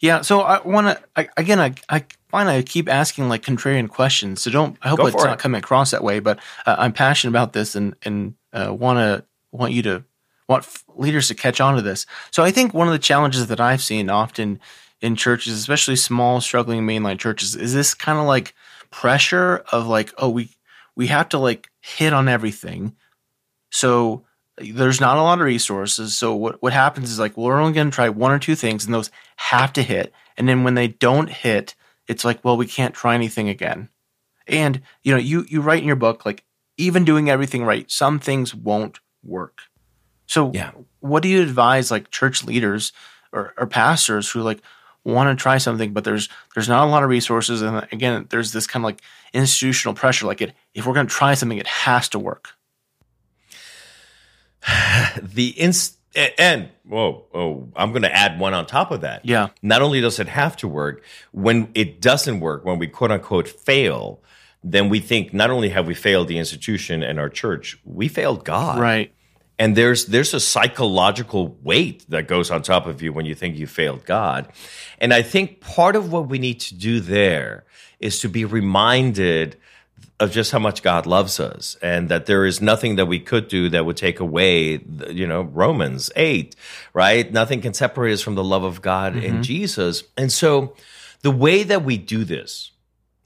[0.00, 0.22] Yeah.
[0.22, 4.42] So I want to, I, again, I, I find I keep asking like contrarian questions.
[4.42, 7.30] So don't, I hope it's for not coming across that way, but uh, I'm passionate
[7.30, 10.04] about this and, and uh, want to, want you to,
[10.50, 12.04] want leaders to catch on to this.
[12.30, 14.60] So I think one of the challenges that I've seen often
[15.00, 18.54] in churches, especially small, struggling mainline churches, is this kind of like
[18.90, 20.50] pressure of like, oh, we,
[20.96, 22.96] we have to like hit on everything.
[23.70, 24.24] So
[24.58, 26.18] there's not a lot of resources.
[26.18, 28.84] So what, what happens is like we're only going to try one or two things,
[28.84, 30.12] and those have to hit.
[30.36, 31.74] And then when they don't hit,
[32.08, 33.88] it's like, well, we can't try anything again.
[34.48, 36.44] And you know, you you write in your book like
[36.76, 39.62] even doing everything right, some things won't work.
[40.30, 40.70] So Yeah.
[41.00, 42.92] what do you advise like church leaders
[43.32, 44.60] or, or pastors who like
[45.02, 48.52] want to try something, but there's there's not a lot of resources, and again, there's
[48.52, 49.00] this kind of like
[49.32, 50.26] institutional pressure.
[50.26, 52.50] Like it, if we're going to try something, it has to work.
[55.20, 59.24] The inst and whoa, oh, I'm going to add one on top of that.
[59.24, 59.48] Yeah.
[59.62, 61.02] Not only does it have to work,
[61.32, 64.20] when it doesn't work, when we quote unquote fail,
[64.62, 68.44] then we think not only have we failed the institution and our church, we failed
[68.44, 68.78] God.
[68.78, 69.12] Right.
[69.60, 73.58] And there's there's a psychological weight that goes on top of you when you think
[73.58, 74.48] you failed God.
[74.98, 77.64] And I think part of what we need to do there
[78.00, 79.58] is to be reminded
[80.18, 83.48] of just how much God loves us and that there is nothing that we could
[83.48, 84.80] do that would take away,
[85.10, 86.56] you know, Romans 8,
[86.94, 87.30] right?
[87.30, 89.42] Nothing can separate us from the love of God in mm-hmm.
[89.42, 90.04] Jesus.
[90.16, 90.74] And so
[91.20, 92.70] the way that we do this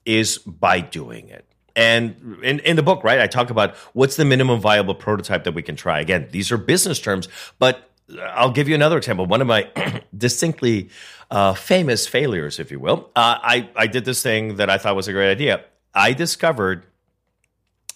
[0.05, 1.45] is by doing it.
[1.77, 5.55] And in, in the book, right, I talk about what's the minimum viable prototype that
[5.55, 6.01] we can try.
[6.01, 9.27] Again, these are business terms, but I'll give you another example.
[9.27, 9.70] One of my
[10.16, 10.91] distinctly
[11.31, 14.95] uh, famous failures, if you will, uh, I, I did this thing that I thought
[14.95, 15.64] was a great idea.
[15.95, 16.87] I discovered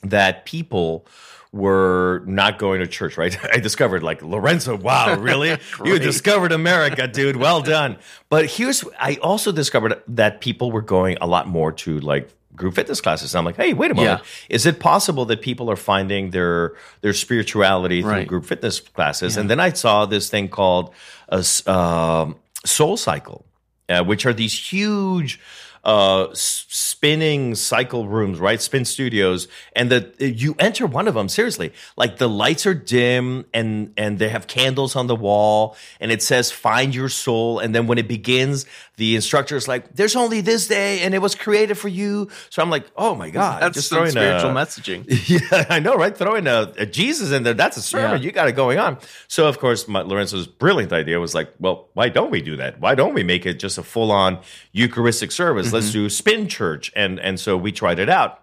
[0.02, 1.06] that people
[1.52, 3.36] were not going to church, right?
[3.52, 5.56] I discovered like Lorenzo, wow, really?
[5.84, 7.36] you discovered America, dude.
[7.36, 7.98] Well done.
[8.28, 12.74] But here's I also discovered that people were going a lot more to like group
[12.74, 13.34] fitness classes.
[13.34, 14.20] And I'm like, hey, wait a moment.
[14.20, 14.54] Yeah.
[14.54, 18.28] Is it possible that people are finding their their spirituality through Right.
[18.28, 19.36] group fitness classes?
[19.36, 20.92] And then I saw this thing called
[21.28, 23.44] a um, Soul Cycle,
[23.88, 25.40] uh, which are these huge
[25.84, 28.60] uh, spinning cycle rooms, right?
[28.60, 31.28] Spin studios, and the you enter one of them.
[31.28, 36.10] Seriously, like the lights are dim, and and they have candles on the wall, and
[36.10, 38.66] it says "Find your soul." And then when it begins,
[38.98, 42.62] the instructor is like, "There's only this day, and it was created for you." So
[42.62, 45.06] I'm like, "Oh my god!" That's just throwing spiritual a, messaging.
[45.28, 46.16] yeah, I know, right?
[46.16, 48.20] Throwing a, a Jesus in there, that's a sermon.
[48.20, 48.26] Yeah.
[48.26, 48.98] You got it going on.
[49.28, 52.80] So, of course, my, Lorenzo's brilliant idea was like, well, why don't we do that?
[52.80, 54.40] Why don't we make it just a full on
[54.72, 55.68] Eucharistic service?
[55.68, 55.74] Mm-hmm.
[55.76, 56.92] Let's do spin church.
[56.94, 58.42] And, and so we tried it out.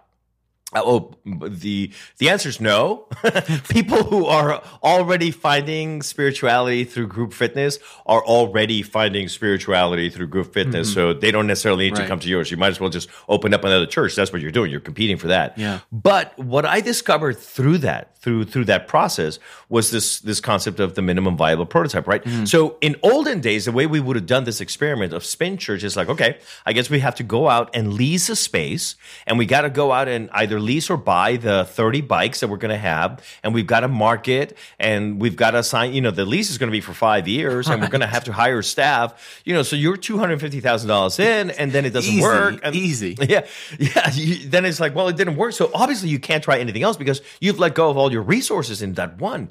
[0.76, 3.06] Uh, Oh, the the answer is no.
[3.68, 10.52] People who are already finding spirituality through group fitness are already finding spirituality through group
[10.52, 10.92] fitness.
[10.92, 12.50] So they don't necessarily need to come to yours.
[12.50, 14.14] You might as well just open up another church.
[14.14, 14.70] That's what you're doing.
[14.70, 15.58] You're competing for that.
[15.58, 15.80] Yeah.
[15.92, 20.94] But what I discovered through that, through through that process, was this this concept of
[20.94, 22.22] the minimum viable prototype, right?
[22.46, 25.82] So in olden days, the way we would have done this experiment of spin church
[25.84, 28.96] is like, okay, I guess we have to go out and lease a space,
[29.26, 32.48] and we got to go out and either lease or buy the 30 bikes that
[32.48, 35.94] we're going to have, and we've got to market, and we've got to sign.
[35.94, 38.06] You know, the lease is going to be for five years, and we're going to
[38.06, 39.40] have to hire staff.
[39.44, 42.22] You know, so you're two hundred fifty thousand dollars in, and then it doesn't Easy,
[42.22, 42.60] work.
[42.62, 43.16] And, easy.
[43.20, 43.46] yeah,
[43.78, 44.10] yeah.
[44.12, 45.52] You, then it's like, well, it didn't work.
[45.52, 48.82] So obviously, you can't try anything else because you've let go of all your resources
[48.82, 49.50] in that one.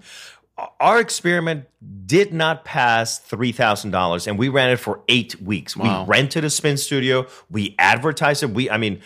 [0.80, 1.66] Our experiment
[2.06, 5.76] did not pass three thousand dollars, and we ran it for eight weeks.
[5.76, 6.04] Wow.
[6.04, 7.28] We rented a spin studio.
[7.50, 8.52] We advertised it.
[8.52, 9.02] We, I mean.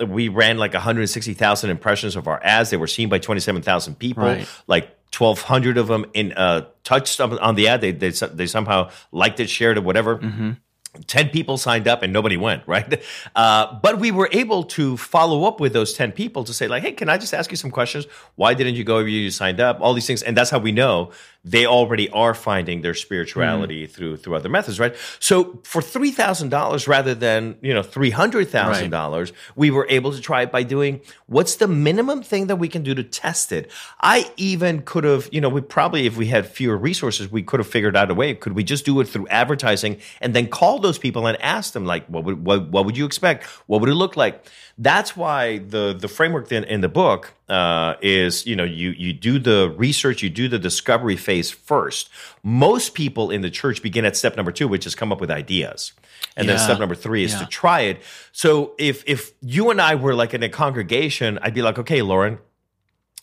[0.00, 2.70] We ran like 160,000 impressions of our ads.
[2.70, 4.24] They were seen by 27,000 people.
[4.24, 4.48] Right.
[4.66, 7.80] Like 1,200 of them in uh, touched on the ad.
[7.80, 10.56] They, they they somehow liked it, shared it, whatever.
[11.06, 13.02] 10 people signed up and nobody went, right?
[13.34, 16.82] Uh, but we were able to follow up with those 10 people to say, like,
[16.82, 18.06] hey, can I just ask you some questions?
[18.36, 18.98] Why didn't you go?
[18.98, 20.22] You signed up, all these things.
[20.22, 21.10] And that's how we know
[21.44, 23.92] they already are finding their spirituality mm-hmm.
[23.92, 24.96] through through other methods, right?
[25.20, 30.62] So for $3,000 rather than, you know, $300,000, we were able to try it by
[30.62, 33.70] doing what's the minimum thing that we can do to test it.
[34.00, 37.60] I even could have, you know, we probably, if we had fewer resources, we could
[37.60, 38.34] have figured out a way.
[38.34, 41.84] Could we just do it through advertising and then call those people and ask them,
[41.84, 43.44] like, what would, what, what would you expect?
[43.66, 44.46] What would it look like?
[44.76, 49.12] That's why the, the framework then in the book uh, is, you know, you, you
[49.12, 52.08] do the research, you do the discovery phase first.
[52.42, 55.30] Most people in the church begin at step number two, which is come up with
[55.30, 55.92] ideas.
[56.36, 57.40] And then step number three is Yeah.
[57.40, 58.02] to try it.
[58.32, 62.02] So if if you and I were like in a congregation, I'd be like, okay,
[62.02, 62.38] Lauren,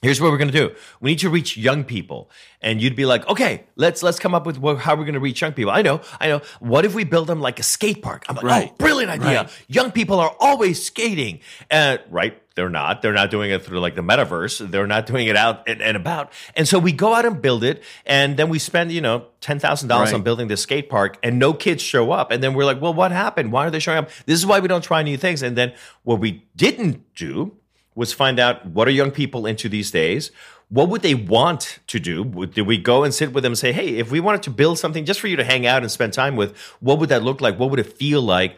[0.01, 0.75] here's what we're going to do.
[0.99, 2.29] We need to reach young people,
[2.61, 5.19] and you'd be like, okay, let's let's come up with what, how we're going to
[5.19, 5.71] reach young people.
[5.71, 6.41] I know, I know.
[6.59, 8.25] What if we build them like a skate park?
[8.29, 8.69] I'm like, Right.
[8.71, 9.43] oh, brilliant idea.
[9.43, 9.65] Right.
[9.67, 11.39] Young people are always skating,
[11.69, 12.37] uh, right?
[12.53, 13.01] They're not.
[13.01, 14.69] They're not doing it through like the metaverse.
[14.69, 16.33] They're not doing it out and, and about.
[16.53, 19.57] And so we go out and build it, and then we spend, you know, ten
[19.57, 20.15] thousand dollars Right.
[20.15, 22.29] on building this skate park, and no kids show up.
[22.29, 23.53] And then we're like, well, what happened?
[23.53, 24.09] Why are they showing up?
[24.25, 25.41] This is why we don't try new things.
[25.41, 25.73] And then
[26.03, 27.55] what we didn't do
[27.95, 30.31] was find out what are young people into these days.
[30.69, 32.23] What would they want to do?
[32.45, 34.79] Did we go and sit with them and say, hey, if we wanted to build
[34.79, 37.41] something just for you to hang out and spend time with, what would that look
[37.41, 37.59] like?
[37.59, 38.55] What would it feel like?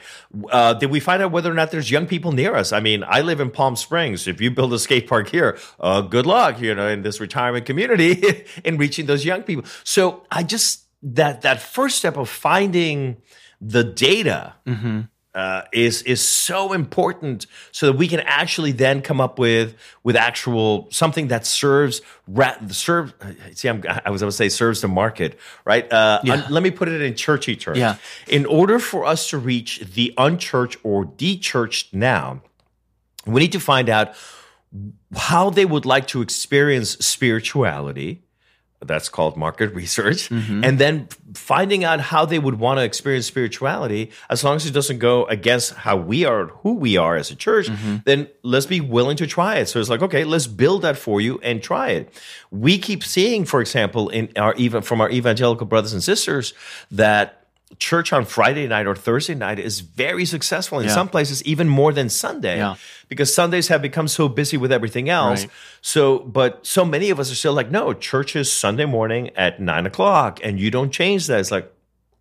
[0.51, 2.71] Uh, did we find out whether or not there's young people near us?
[2.71, 4.27] I mean, I live in Palm Springs.
[4.27, 7.65] If you build a skate park here, uh, good luck, you know, in this retirement
[7.65, 9.65] community in reaching those young people.
[9.83, 13.17] So I just, that, that first step of finding
[13.59, 14.53] the data
[15.35, 20.15] uh, is is so important so that we can actually then come up with with
[20.15, 23.13] actual something that serves ra- serve
[23.53, 26.33] see I'm, I was going to say serves the market right uh, Yeah.
[26.33, 27.95] un- let me put it in churchy terms Yeah.
[28.27, 32.41] in order for us to reach the unchurched or dechurched now
[33.25, 34.13] we need to find out
[35.15, 38.21] how they would like to experience spirituality
[38.87, 40.63] that's called market research mm-hmm.
[40.63, 44.71] and then finding out how they would want to experience spirituality as long as it
[44.71, 47.97] doesn't go against how we are who we are as a church mm-hmm.
[48.05, 49.67] then let's be willing to try it.
[49.67, 52.13] So it's like okay let's build that for you and try it.
[52.51, 56.53] We keep seeing for example in our even from our evangelical brothers and sisters
[56.91, 57.42] that
[57.79, 60.93] church on Friday night or Thursday night is very successful in Yeah.
[60.93, 62.75] some places, even more than Sunday, Yeah.
[63.09, 65.41] because Sundays have become so busy with everything else.
[65.41, 65.51] Right.
[65.81, 69.59] So, but so many of us are still like, no, church is Sunday morning at
[69.59, 71.39] nine o'clock, and you don't change that.
[71.39, 71.71] It's like,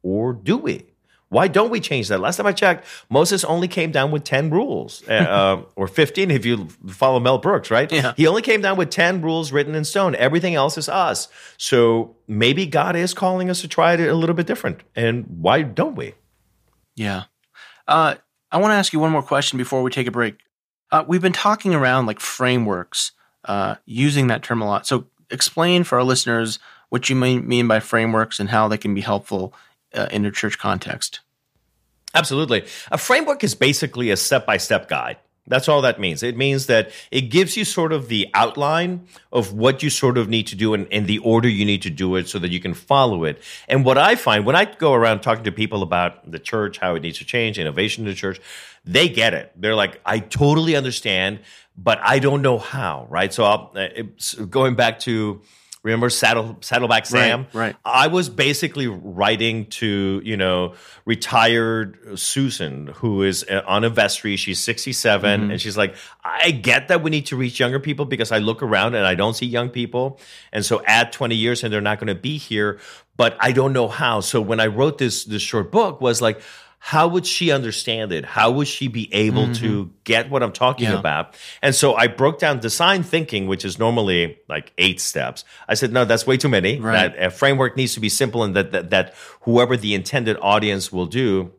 [0.03, 0.84] or do we?
[1.33, 2.20] Why don't we change that?
[2.20, 6.30] Last time I checked, Moses only came down with 10 rules, uh, uh, or 15
[6.30, 7.91] if you follow Mel Brooks, right?
[7.91, 8.12] Yeah.
[8.18, 10.14] He only came down with 10 rules written in stone.
[10.16, 11.28] Everything else is us.
[11.57, 14.83] So maybe God is calling us to try it a little bit different.
[14.95, 16.12] And why don't we?
[16.97, 17.22] Yeah.
[17.89, 18.16] Uh,
[18.51, 20.37] I want to ask you one more question before we take a break.
[20.91, 23.12] Uh, we've been talking around like frameworks,
[23.47, 24.87] uh, using that term a lot.
[24.87, 26.59] So explain for our listeners
[26.91, 29.55] what you mean, mean by frameworks and how they can be helpful
[29.95, 31.20] uh, in a church context.
[32.14, 32.64] Absolutely.
[32.90, 35.16] A framework is basically a step by step guide.
[35.49, 36.22] That's all that means.
[36.22, 40.28] It means that it gives you sort of the outline of what you sort of
[40.28, 42.61] need to do and, and the order you need to do it so that you
[42.61, 43.43] can follow it.
[43.66, 46.95] And what I find when I go around talking to people about the church, how
[46.95, 48.40] it needs to change, innovation in the church,
[48.84, 49.51] they get it.
[49.57, 51.40] They're like, I totally understand,
[51.76, 53.32] but I don't know how, right?
[53.32, 55.43] So I'll, uh, going back to,
[55.83, 57.47] remember Saddle, Saddleback Sam?
[57.53, 57.76] right.
[57.85, 60.74] I was basically writing to, you know,
[61.05, 64.37] retired Susan, who is uh, on a vestry.
[64.37, 65.51] She's 67.
[65.51, 68.62] And she's like, I get that we need to reach younger people because I look
[68.62, 70.20] around and I don't see young people.
[70.53, 72.78] And so add 20 years and they're not going to be here,
[73.16, 74.20] but I don't know how.
[74.20, 76.41] So when I wrote this, this short book was like,
[76.85, 78.24] how would she understand it?
[78.24, 80.99] How would she be able to get what I'm talking Yeah.
[80.99, 81.37] about?
[81.62, 85.45] And so I broke down design thinking, which is normally like eight steps.
[85.68, 86.80] I said, no, that's way too many.
[86.80, 87.14] Right.
[87.14, 90.91] That a framework needs to be simple and that, that, that whoever the intended audience
[90.91, 91.53] will do.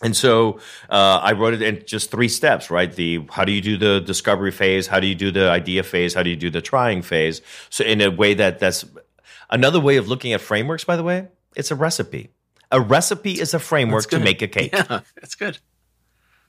[0.00, 2.92] And so uh, I wrote it in just three steps, right?
[2.92, 4.86] The how do you do the discovery phase?
[4.86, 6.14] How do you do the idea phase?
[6.14, 7.42] How do you do the trying phase?
[7.68, 8.84] So in a way that that's
[9.50, 10.84] another way of looking at frameworks.
[10.84, 12.30] By the way, it's a recipe.
[12.72, 14.72] A recipe is a framework to make a cake.
[14.72, 15.58] Yeah, that's good.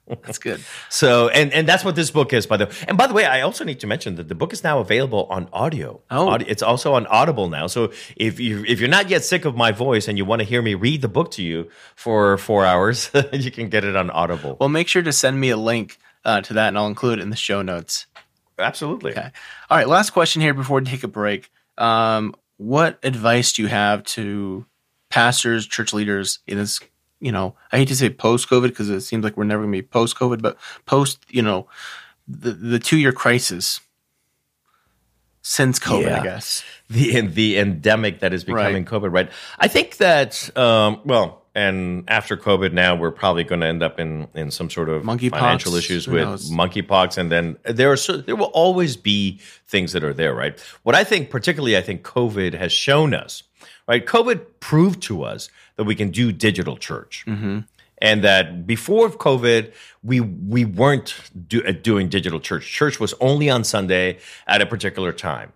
[0.08, 0.62] That's good.
[0.90, 2.72] So and and that's what this book is, by the way.
[2.88, 5.26] And by the way, I also need to mention that the book is now available
[5.30, 6.02] on audio.
[6.12, 6.30] Oh.
[6.30, 7.68] Audi- it's also on Audible now.
[7.68, 10.48] So if you if you're not yet sick of my voice and you want to
[10.48, 14.10] hear me read the book to you for four hours, you can get it on
[14.12, 14.56] Audible.
[14.60, 17.24] Well, make sure to send me a link uh, to that and I'll include it
[17.24, 18.06] in the show notes.
[18.60, 19.12] Absolutely.
[19.12, 19.32] Okay.
[19.70, 19.88] All right.
[19.88, 21.50] Last question here before we take a break.
[21.78, 24.66] Um, what advice do you have to
[25.14, 26.80] pastors, church leaders in this?
[27.20, 29.72] You know, I hate to say post COVID because it seems like we're never going
[29.72, 31.68] to be post COVID, but post, you know,
[32.28, 33.80] the the two year crisis
[35.42, 36.20] since COVID, Yeah.
[36.22, 36.64] I guess.
[36.90, 38.86] the the endemic that is becoming Right.
[38.86, 39.30] COVID, right?
[39.60, 44.00] I think that um, well, and after COVID, now we're probably going to end up
[44.00, 48.18] in in some sort of Monkeypox, financial issues with monkeypox, and then there are cer-
[48.22, 50.60] there will always be things that are there, right?
[50.84, 53.44] What I think, particularly, I think COVID has shown us,
[53.88, 54.06] right?
[54.06, 57.26] COVID proved to us that we can do digital church
[58.04, 59.74] and that before COVID,
[60.04, 61.16] we we weren't
[61.48, 62.70] do, uh, doing digital church.
[62.70, 65.54] Church was only on Sunday at a particular time.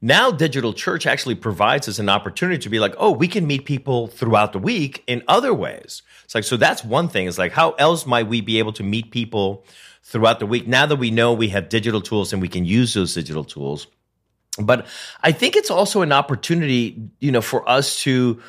[0.00, 3.64] Now, digital church actually provides us an opportunity to be like, oh, we can meet
[3.64, 6.02] people throughout the week in other ways.
[6.24, 7.26] It's like, so that's one thing.
[7.26, 9.64] It's like, how else might we be able to meet people
[10.04, 12.94] throughout the week now that we know we have digital tools and we can use
[12.94, 13.88] those digital tools?
[14.60, 14.86] But
[15.22, 18.40] I think it's also an opportunity, you know, for us to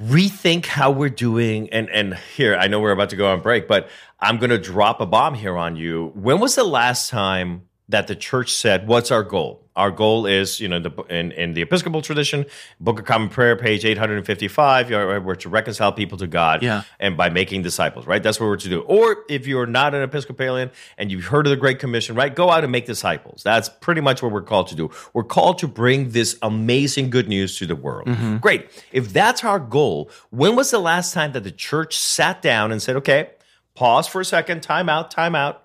[0.00, 3.68] rethink how we're doing and and here I know we're about to go on break
[3.68, 3.88] but
[4.18, 6.10] I'm going to drop a bomb here on you.
[6.14, 9.60] When was the last time that the church said what's our goal?
[9.74, 12.44] Our goal is you know the in, in the episcopal tradition
[12.78, 16.82] book of common prayer page 855 you we're to reconcile people to god Yeah.
[17.00, 18.22] and by making disciples right?
[18.22, 18.80] That's what we're to do.
[18.82, 22.50] Or if you're not an episcopalian and you've heard of the great commission right go
[22.50, 23.42] out and make disciples.
[23.42, 24.90] That's pretty much what we're called to do.
[25.14, 28.08] We're called to bring this amazing good news to the world.
[28.08, 28.36] Mm-hmm.
[28.38, 28.68] Great.
[28.92, 32.82] If that's our goal when was the last time that the church sat down and
[32.82, 33.30] said okay
[33.74, 35.61] pause for a second time out time out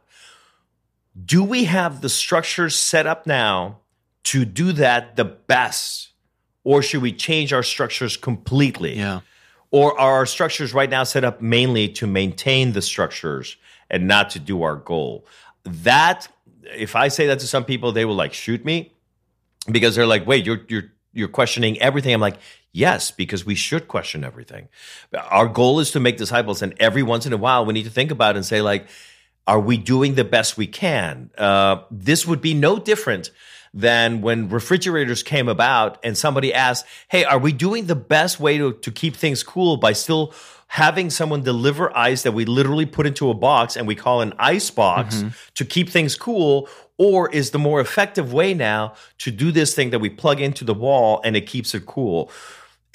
[1.26, 3.80] do we have the structures set up now
[4.26, 6.10] to do that the best
[6.64, 9.22] or should we change our structures completely Yeah.
[9.72, 13.56] or are our structures right now set up mainly to maintain the structures
[13.90, 15.26] and not to do our goal?
[15.64, 16.28] That,
[16.76, 18.92] if I say that to some people, they will like shoot me
[19.72, 22.14] because they're like, wait, you're, you're, you're questioning everything.
[22.14, 22.38] I'm like,
[22.74, 24.68] yes, because we should question everything.
[25.30, 26.62] Our goal is to make disciples.
[26.62, 28.88] And every once in a while, we need to think about it and say, like,
[29.48, 31.32] are we doing the best we can?
[31.38, 33.32] Uh, this would be no different
[33.74, 38.58] than when refrigerators came about and somebody asked, Hey, are we doing the best way
[38.58, 40.34] to, to keep things cool by still
[40.68, 44.34] having someone deliver ice that we literally put into a box and we call an
[44.38, 45.24] ice box
[45.56, 46.68] to keep things cool?
[46.98, 50.66] Or is the more effective way now to do this thing that we plug into
[50.66, 52.32] the wall and it keeps it cool?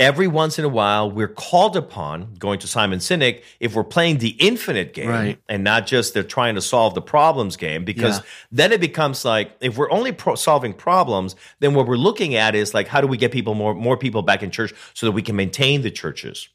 [0.03, 4.19] Every once in a while we're called upon going to Simon Sinek if we're playing
[4.19, 5.39] the infinite game Right.
[5.49, 8.25] and not just they're trying to solve the problems game because Yeah.
[8.51, 12.55] then it becomes like if we're only pro- solving problems then what we're looking at
[12.55, 15.13] is like how do we get people more more people back in church so that
[15.13, 16.49] we can maintain the churches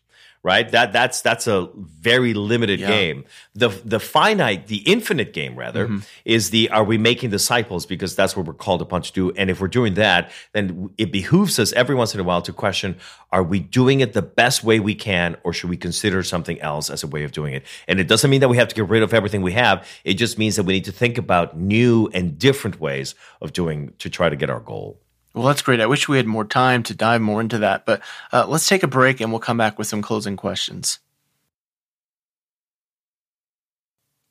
[0.43, 0.69] right?
[0.71, 2.87] That that's that's a very limited Yeah.
[2.87, 3.25] game.
[3.55, 5.99] The the finite the infinite game rather Mm-hmm.
[6.25, 7.85] is the are we making disciples?
[7.85, 9.31] Because that's what we're called upon to do.
[9.31, 12.53] And if we're doing that then it behooves us every once in a while to
[12.53, 12.97] question
[13.31, 16.89] are we doing it the best way we can or should we consider something else
[16.89, 17.63] as a way of doing it?
[17.87, 19.85] And it doesn't mean that we have to get rid of everything we have.
[20.05, 23.93] It just means that we need to think about new and different ways of doing
[23.99, 25.01] to try to get our goal
[25.37, 25.79] Well, that's great.
[25.79, 28.01] I wish we had more time to dive more into that, but
[28.33, 30.97] uh, let's take a break and we'll come back with some closing questions.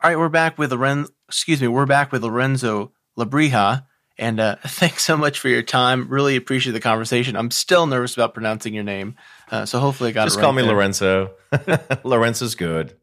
[0.02, 1.06] All right, we're back with Loren.
[1.28, 3.86] Excuse me, we're back with Lorenzo Lebrija,
[4.18, 6.08] and uh, thanks so much for your time.
[6.08, 7.36] Really appreciate the conversation.
[7.36, 9.14] I'm still nervous about pronouncing your name,
[9.52, 10.44] uh, so hopefully I got just it right.
[10.44, 10.72] call me there.
[10.72, 11.34] lorenzo
[12.02, 12.96] lorenzo's good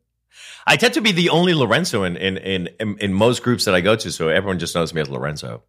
[0.67, 3.73] i tend to be the only lorenzo in, in in in in most groups that
[3.73, 5.63] i go to so everyone just knows me as lorenzo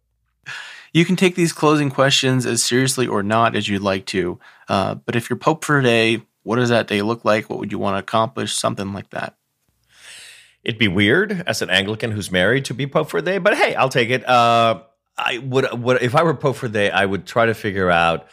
[0.95, 4.39] You can take these closing questions as seriously or not as you'd like to.
[4.69, 7.49] Uh, but if you're Pope for a day, what does that day look like?
[7.49, 8.53] What would you want to accomplish?
[8.53, 9.35] Something like that.
[10.63, 13.57] It'd be weird as an Anglican who's married to be Pope for a day, but
[13.57, 14.25] hey, I'll take it.
[14.25, 14.83] Uh,
[15.17, 17.91] I would, would if I were Pope for a day, I would try to figure
[17.91, 18.29] out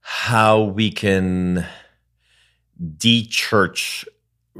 [0.00, 1.66] how we can
[2.98, 4.06] de-church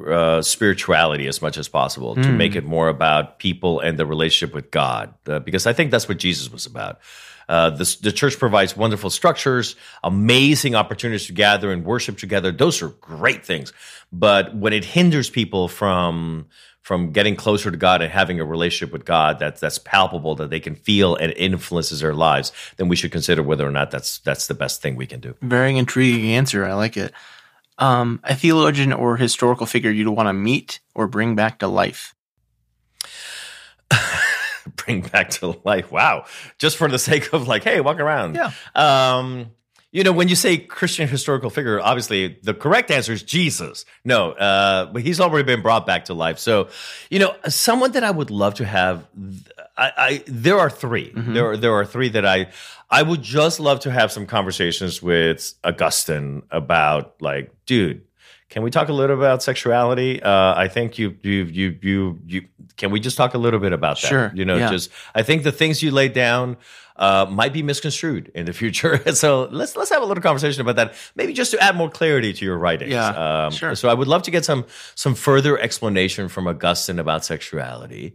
[0.09, 2.37] uh, spirituality as much as possible to Mm.
[2.37, 6.09] make it more about people and the relationship with God, uh, because I think that's
[6.09, 6.99] what Jesus was about.
[7.49, 12.51] Uh, the, the church provides wonderful structures, amazing opportunities to gather and worship together.
[12.51, 13.73] Those are great things.
[14.13, 16.47] But when it hinders people from
[16.81, 20.51] from getting closer to God and having a relationship with God that's that's palpable that
[20.51, 24.19] they can feel and influences their lives, then we should consider whether or not that's
[24.19, 25.35] that's the best thing we can do.
[25.43, 26.65] Very intriguing answer.
[26.65, 27.13] I like it.
[27.79, 32.15] Um, a theologian or historical figure you'd want to meet or bring back to life.
[34.77, 35.93] Bring back to life.
[35.93, 36.25] Wow.
[36.59, 38.35] Just for the sake of like, hey, walk around.
[38.35, 38.51] Yeah.
[38.75, 39.51] Um,
[39.93, 43.85] you know, when you say Christian historical figure, obviously the correct answer is Jesus.
[44.05, 46.41] No, uh, but he's already been brought back to life.
[46.41, 46.69] So,
[47.11, 49.07] you know, someone that I would love to have,
[49.77, 52.47] I, I there are 3 There are there are three that I
[52.91, 58.03] I would just love to have some conversations with Augustine about like, dude,
[58.51, 60.23] can we talk a little about sexuality?
[60.23, 62.43] Uh, I think you you you you you
[62.77, 64.09] can we just talk a little bit about that?
[64.09, 64.71] Sure, You know, yeah.
[64.71, 66.57] just I think the things you laid down
[66.97, 69.03] uh, might be misconstrued in the future.
[69.15, 70.95] so let's let's have a little conversation about that.
[71.17, 72.93] Maybe just to add more clarity to your writings.
[72.93, 73.75] Yeah, Um, sure.
[73.75, 74.65] So I would love to get some
[74.95, 78.15] some further explanation from Augustine about sexuality.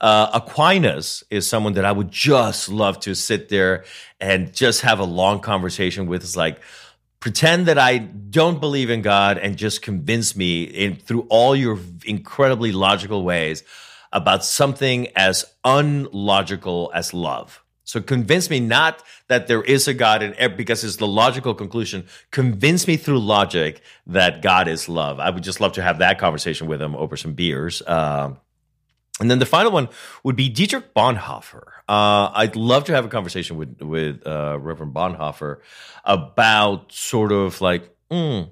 [0.00, 3.84] Uh, Aquinas is someone that I would just love to sit there
[4.20, 6.22] and just have a long conversation with.
[6.22, 6.60] It's like
[7.20, 11.78] pretend that I don't believe in God and just convince me in through all your
[12.04, 13.62] incredibly logical ways
[14.12, 17.62] about something as unlogical as love.
[17.84, 22.06] So convince me not that there is a God and because it's the logical conclusion.
[22.30, 25.18] Convince me through logic that God is love.
[25.18, 27.82] I would just love to have that conversation with him over some beers.
[27.86, 28.38] Um,
[29.20, 29.88] and then the final one
[30.24, 31.62] would be Dietrich Bonhoeffer.
[31.88, 35.58] Uh, I'd love to have a conversation with with uh, Reverend Bonhoeffer
[36.04, 38.48] about sort of like, mm,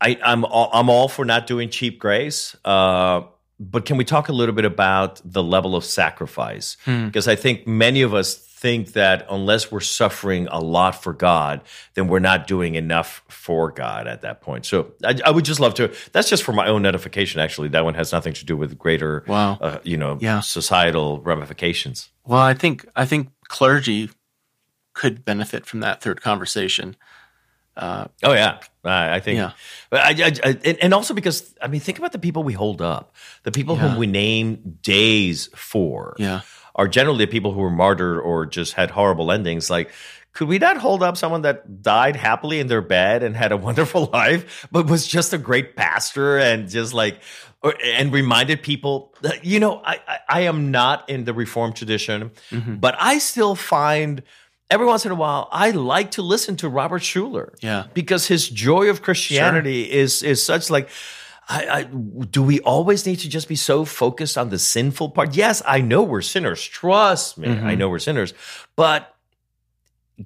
[0.00, 3.22] I, I'm all, I'm all for not doing cheap grace, uh,
[3.58, 6.76] but can we talk a little bit about the level of sacrifice?
[7.06, 11.62] Because I think many of us think that unless we're suffering a lot for God,
[11.94, 14.66] then we're not doing enough for God at that point.
[14.66, 15.90] So I, I would just love to.
[16.12, 17.40] That's just for my own edification.
[17.40, 19.58] Actually, that one has nothing to do with greater, Wow.
[19.60, 20.40] uh, you know, Yeah.
[20.40, 22.10] societal ramifications.
[22.26, 24.10] Well, I think I think clergy
[24.92, 26.96] could benefit from that third conversation.
[27.76, 29.38] Oh yeah, I, I think.
[29.38, 29.52] Yeah.
[29.90, 32.82] I, I, I- and, and also because I mean, think about the people we hold
[32.82, 33.88] up, the people Yeah.
[33.88, 36.14] whom we name days for.
[36.18, 36.40] Yeah.
[36.80, 39.68] Are generally people who were martyred or just had horrible endings.
[39.68, 39.90] Like,
[40.32, 43.56] could we not hold up someone that died happily in their bed and had a
[43.68, 47.20] wonderful life, but was just a great pastor and just like,
[47.62, 51.76] or, and reminded people that, you know, I, I, I am not in the Reformed
[51.76, 52.76] tradition, Mm-hmm.
[52.76, 54.22] but I still find
[54.70, 57.54] every once in a while, I like to listen to Robert Schuller.
[57.60, 57.88] Yeah.
[57.92, 60.88] Because his joy of Christianity is, is such like,
[61.50, 65.34] I, I, do we always need to just be so focused on the sinful part?
[65.34, 66.62] Yes, I know we're sinners.
[66.64, 68.32] Trust me, I know we're sinners.
[68.76, 69.12] But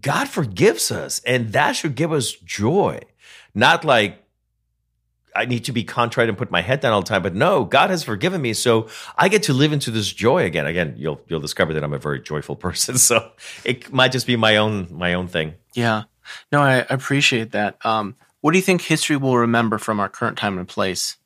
[0.03, 3.01] God forgives us, and that should give us joy.
[3.55, 4.22] Not like
[5.35, 7.64] I need to be contrite and put my head down all the time, but no,
[7.64, 10.66] God has forgiven me, so I get to live into this joy again.
[10.66, 13.33] Again, you'll you'll discover that I'm a very joyful person, so
[13.64, 15.55] it might just be my own my own thing.
[15.72, 16.03] Yeah.
[16.53, 17.85] No, I appreciate that.
[17.85, 21.16] Um, what do you think history will remember from our current time and place?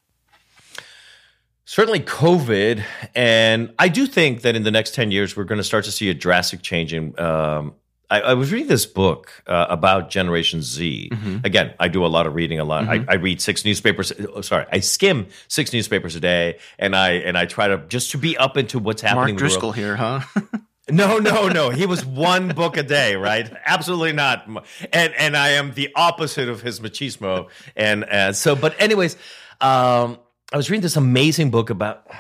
[1.65, 2.85] Certainly COVID.
[3.13, 5.91] And I do think that in the next 10 years, we're going to start to
[5.91, 7.19] see a drastic change in.
[7.19, 7.75] Um,
[8.09, 11.09] I, I, was reading this book uh, about Generation Z.
[11.11, 11.39] Mm-hmm.
[11.43, 12.61] Again, I do a lot of reading.
[12.61, 12.85] A lot.
[12.85, 13.11] Mm-hmm.
[13.11, 14.13] I, I, read six newspapers.
[14.33, 18.13] Oh, sorry, I skim six newspapers a day, and I and I try to just
[18.13, 19.35] to be up into what's happening.
[19.35, 20.21] Mark Driscoll here, huh?
[20.91, 21.71] No, no, no.
[21.71, 23.51] He was one book a day, right?
[23.65, 24.47] Absolutely not.
[24.93, 27.49] And and I am the opposite of his machismo.
[27.77, 29.17] And uh, so, but anyways,
[29.61, 30.19] um,
[30.53, 32.07] I was reading this amazing book about.
[32.11, 32.17] I'm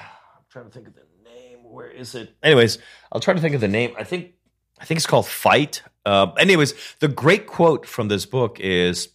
[0.51, 1.59] trying to think of the name.
[1.63, 2.35] Where is it?
[2.43, 2.79] Anyways,
[3.11, 3.95] I'll try to think of the name.
[3.99, 4.35] I think
[4.79, 5.83] I think it's called Fight.
[6.05, 9.09] Uh, anyways, the great quote from this book is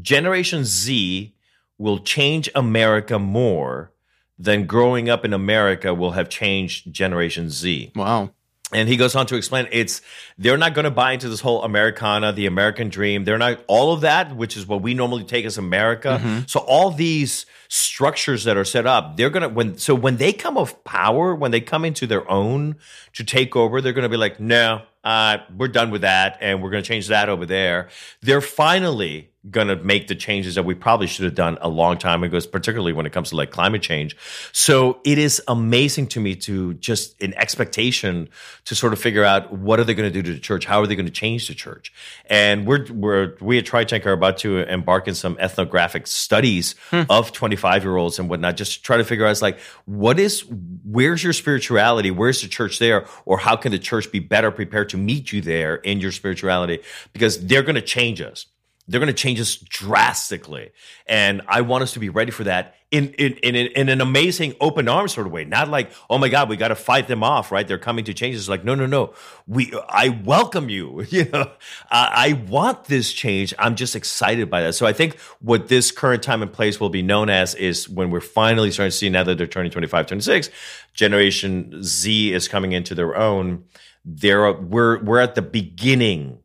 [0.00, 1.34] Generation Z
[1.78, 3.92] will change America more
[4.38, 7.92] than growing up in America will have changed Generation Z.
[7.94, 8.30] Wow.
[8.72, 10.02] And he goes on to explain it's
[10.38, 13.24] they're not going to buy into this whole Americana, the American dream.
[13.24, 16.20] They're not all of that, which is what we normally take as America.
[16.20, 16.40] Mm-hmm.
[16.48, 20.58] So all these structures that are set up, they're gonna when so when they come
[20.58, 22.74] of power, when they come into their own
[23.12, 26.70] to take over, they're gonna be like, no, uh, we're done with that, and we're
[26.70, 27.88] gonna change that over there.
[28.20, 31.98] They're finally going to make the changes that we probably should have done a long
[31.98, 34.16] time ago, particularly when it comes to like climate change.
[34.52, 38.28] So it is amazing to me to just in expectation
[38.64, 40.64] to sort of figure out what are they going to do to the church?
[40.64, 41.92] How are they going to change the church?
[42.26, 47.02] And we're, we're, we at TryTank are about to embark in some ethnographic studies hmm.
[47.08, 50.44] of 25 year olds and whatnot, just to try to figure out, like, what is,
[50.84, 52.10] where's your spirituality?
[52.10, 53.06] Where's the church there?
[53.24, 56.80] Or how can the church be better prepared to meet you there in your spirituality?
[57.12, 58.46] Because they're going to change us
[58.88, 60.70] they're going to change us drastically.
[61.06, 64.54] And I want us to be ready for that in, in, in, in an amazing
[64.60, 65.44] open arms sort of way.
[65.44, 67.66] Not like, oh my God, we got to fight them off, right?
[67.66, 68.36] They're coming to change.
[68.36, 69.12] It's like, no, no, no.
[69.46, 71.04] We, I welcome you.
[71.16, 71.50] You know,
[71.90, 73.54] I, I want this change.
[73.58, 74.74] I'm just excited by that.
[74.74, 78.10] So I think what this current time and place will be known as is when
[78.10, 80.50] we're finally starting to see now that they're turning 25, 26,
[80.92, 83.64] Generation Z is coming into their own.
[84.04, 86.40] There, we're, we're at the beginning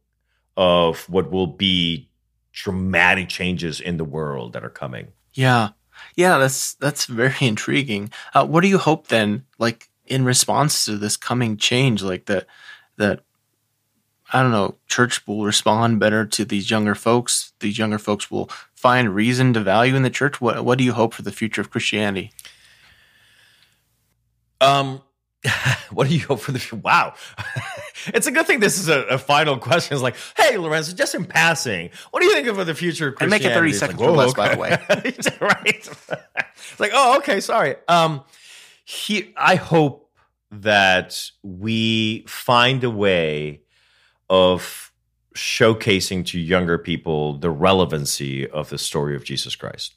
[0.55, 2.10] of what will be
[2.51, 5.09] dramatic changes in the world that are coming.
[5.33, 5.69] Yeah.
[6.15, 8.11] Yeah, that's that's very intriguing.
[8.33, 12.47] Uh, what do you hope then, like in response to this coming change, like that
[12.97, 13.23] that
[14.33, 17.53] I don't know, church will respond better to these younger folks.
[17.59, 20.39] These younger folks will find reason to value in the church.
[20.41, 22.31] What what do you hope for the future of Christianity?
[24.59, 25.01] Um,
[25.91, 26.75] what do you hope for the future?
[26.77, 27.13] wow?
[28.07, 29.95] it's a good thing this is a, a, final question.
[29.95, 33.15] It's like, hey, Lorenzo, just in passing, what do you think of the future of
[33.21, 34.41] And make it 30 seconds like, or less, okay.
[34.41, 34.69] by the way.
[35.41, 35.65] right.
[35.65, 37.75] it's like, oh, okay, sorry.
[37.87, 38.23] Um,
[38.85, 40.09] he, I hope
[40.51, 43.61] that we find a way
[44.29, 44.91] of
[45.35, 49.95] showcasing to younger people the relevancy of the story of Jesus Christ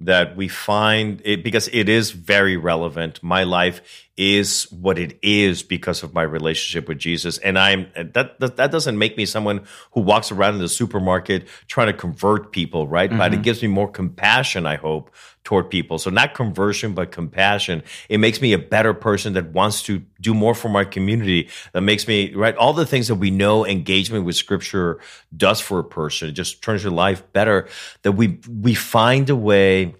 [0.00, 3.22] that we find it because it is very relevant.
[3.22, 3.82] My life
[4.20, 8.70] is what it is because of my relationship with Jesus, and I'm that that, that
[8.70, 9.62] doesn't make me someone
[9.92, 13.08] who walks around in the supermarket trying to convert people, right?
[13.08, 13.18] Mm-hmm.
[13.18, 13.42] But it mm-hmm.
[13.44, 14.66] gives me more compassion.
[14.66, 15.10] I hope
[15.42, 15.98] toward people.
[15.98, 17.82] So not conversion, but compassion.
[18.10, 21.48] It makes me a better person that wants to do more for my community.
[21.72, 22.54] That makes me right.
[22.56, 25.00] All the things that we know engagement with Scripture
[25.34, 26.28] does for a person.
[26.28, 27.68] It just turns your life better.
[28.02, 29.94] That we we find a way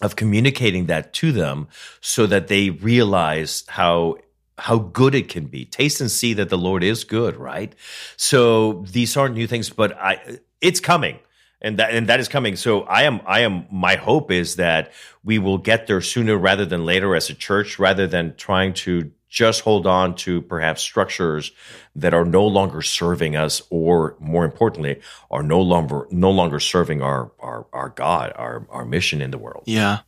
[0.00, 1.68] of communicating that to them
[2.00, 4.16] so that they realize how
[4.58, 5.64] how good it can be.
[5.64, 7.74] Taste and see that the Lord is good, right?
[8.16, 11.18] So these aren't new things, but I it's coming.
[11.60, 12.56] And that and that is coming.
[12.56, 14.92] So I am I am my hope is that
[15.24, 19.10] we will get there sooner rather than later as a church, rather than trying to
[19.28, 21.52] just hold on to perhaps structures
[21.94, 25.00] that are no longer serving us or more importantly
[25.30, 29.38] are no longer no longer serving our our, our god our our mission in the
[29.38, 29.64] world.
[29.66, 30.00] Yeah.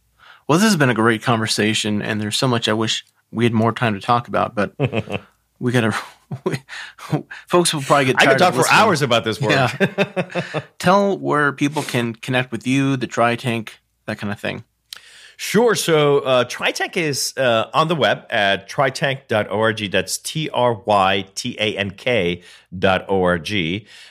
[0.49, 3.53] Well this has been a great conversation and there's so much i wish we had
[3.53, 4.75] more time to talk about but
[5.61, 5.95] we gotta
[6.45, 6.62] we,
[7.47, 9.51] folks will probably get i could talk for hours about this work.
[9.51, 10.62] Yeah.
[10.79, 13.71] tell where people can connect with you the TryTank
[14.07, 14.64] that kind of thing
[15.43, 15.74] Sure.
[15.74, 19.91] So uh, TryTank is uh, on the web at trytank.org.
[19.91, 22.43] That's T R Y T A N K
[22.78, 23.49] dot org.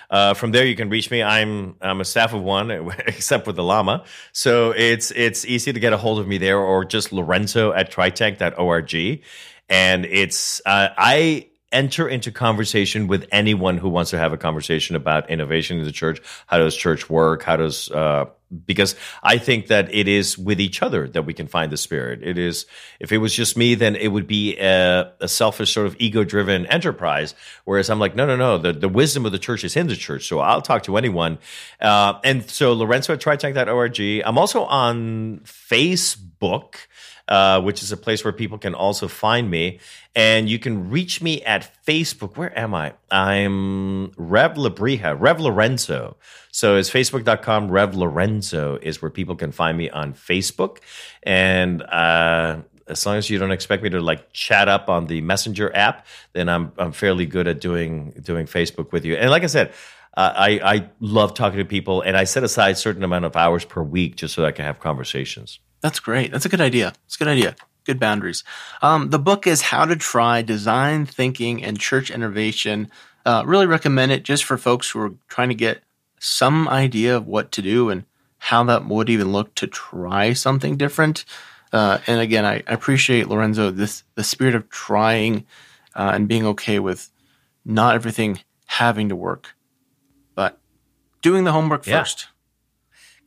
[0.09, 1.21] Uh, from there, you can reach me.
[1.21, 2.71] I'm I'm a staff of one,
[3.05, 4.05] except with the llama.
[4.32, 7.91] So it's it's easy to get a hold of me there, or just Lorenzo at
[7.91, 9.23] trytank.org.
[9.69, 14.95] And it's uh, I enter into conversation with anyone who wants to have a conversation
[14.95, 16.22] about innovation in the church.
[16.47, 17.43] How does church work?
[17.43, 18.26] How does uh,
[18.65, 22.22] because I think that it is with each other that we can find the spirit.
[22.24, 22.65] It is
[22.99, 26.24] if it was just me, then it would be a, a selfish sort of ego
[26.24, 27.36] driven enterprise.
[27.65, 28.57] Whereas I'm like, no, no, no.
[28.57, 31.38] The the wisdom of the church is in the church, so I'll talk to anyone.
[31.80, 34.24] Uh, and so Lorenzo at trytank.org.
[34.26, 36.76] I'm also on Facebook
[37.30, 39.80] uh, which is a place where people can also find me.
[40.15, 42.36] And you can reach me at Facebook.
[42.36, 42.93] Where am I?
[43.11, 46.17] I'm Rev Lebrija, Rev Lorenzo.
[46.51, 47.69] So it's facebook.com.
[47.69, 50.80] Rev Lorenzo is where people can find me on Facebook.
[51.21, 55.21] And uh, as long as you don't expect me to like chat up on the
[55.21, 59.15] Messenger app, then I'm I'm fairly good at doing doing Facebook with you.
[59.15, 59.71] And like I said,
[60.17, 63.36] uh, I I love talking to people, and I set aside a certain amount of
[63.36, 65.59] hours per week just so I can have conversations.
[65.82, 66.32] That's great.
[66.32, 66.93] That's a good idea.
[67.05, 67.55] It's a good idea.
[67.86, 68.43] Good boundaries.
[68.82, 72.89] Um, the book is How to Try Design Thinking and Church Innovation.
[73.25, 75.84] Uh, really recommend it just for folks who are trying to get
[76.19, 78.03] some idea of what to do and
[78.38, 81.25] how that would even look to try something different.
[81.71, 85.45] Uh, and again, I, I, appreciate Lorenzo this the spirit of trying
[85.95, 87.11] uh, and being okay with
[87.63, 89.55] not everything having to work,
[90.34, 90.59] but
[91.21, 91.99] doing the homework yeah.
[91.99, 92.27] first.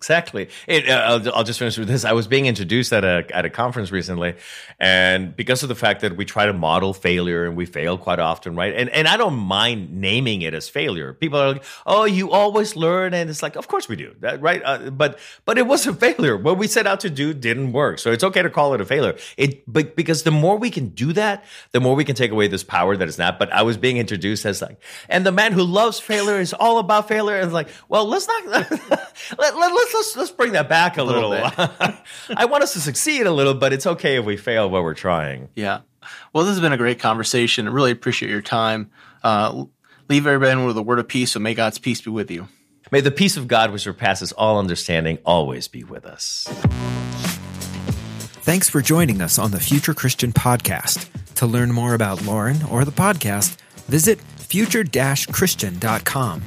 [0.02, 0.48] Exactly.
[0.66, 2.04] It, uh, I'll, I'll, just finish with this.
[2.04, 4.34] I was being introduced at a at a conference recently,
[4.80, 8.18] and because of the fact that we try to model failure and we fail quite
[8.18, 8.74] often, right?
[8.74, 11.12] And and I don't mind naming it as failure.
[11.12, 14.42] People are like, "Oh, you always learn," and it's like, of course we do, that,
[14.42, 14.60] right?
[14.64, 16.36] Uh, but but it was a failure.
[16.36, 18.84] What we set out to do didn't work, so it's okay to call it a
[18.84, 19.14] failure.
[19.36, 22.48] It but because the more we can do that, the more we can take away
[22.48, 23.38] this power that is not.
[23.38, 26.78] But I was being introduced as like, and the man who loves failure is all
[26.78, 27.36] about failure.
[27.36, 28.70] And like, well, let's not let,
[29.38, 31.30] let, let's let's let's bring that back a, a little.
[31.30, 31.50] little.
[32.36, 34.94] I want us to succeed a little, but it's okay if we fail while we're
[34.94, 35.48] trying.
[35.54, 35.80] Yeah.
[36.32, 37.68] Well, this has been a great conversation.
[37.68, 38.90] I really appreciate your time.
[39.22, 39.66] Uh,
[40.08, 41.32] leave everybody with a word of peace.
[41.32, 42.48] So may God's peace be with you.
[42.90, 46.46] May the peace of God, which surpasses all understanding, always be with us.
[48.44, 51.08] Thanks for joining us on the Future Christian Podcast.
[51.36, 56.42] To learn more about Lauren or the podcast, visit future-christian.com.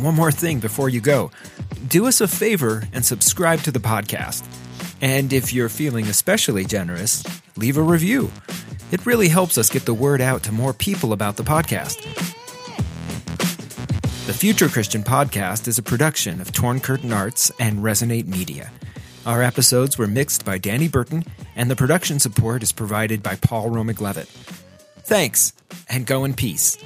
[0.00, 1.30] One more thing before you go
[1.86, 4.44] do us a favor and subscribe to the podcast.
[5.00, 7.24] And if you're feeling especially generous,
[7.56, 8.30] leave a review.
[8.90, 12.02] It really helps us get the word out to more people about the podcast.
[14.26, 18.70] The Future Christian Podcast is a production of Torn Curtain Arts and Resonate Media.
[19.24, 21.24] Our episodes were mixed by Danny Burton,
[21.56, 24.28] and the production support is provided by Paul Romick Levitt.
[24.28, 25.52] Thanks,
[25.88, 26.76] and go in peace.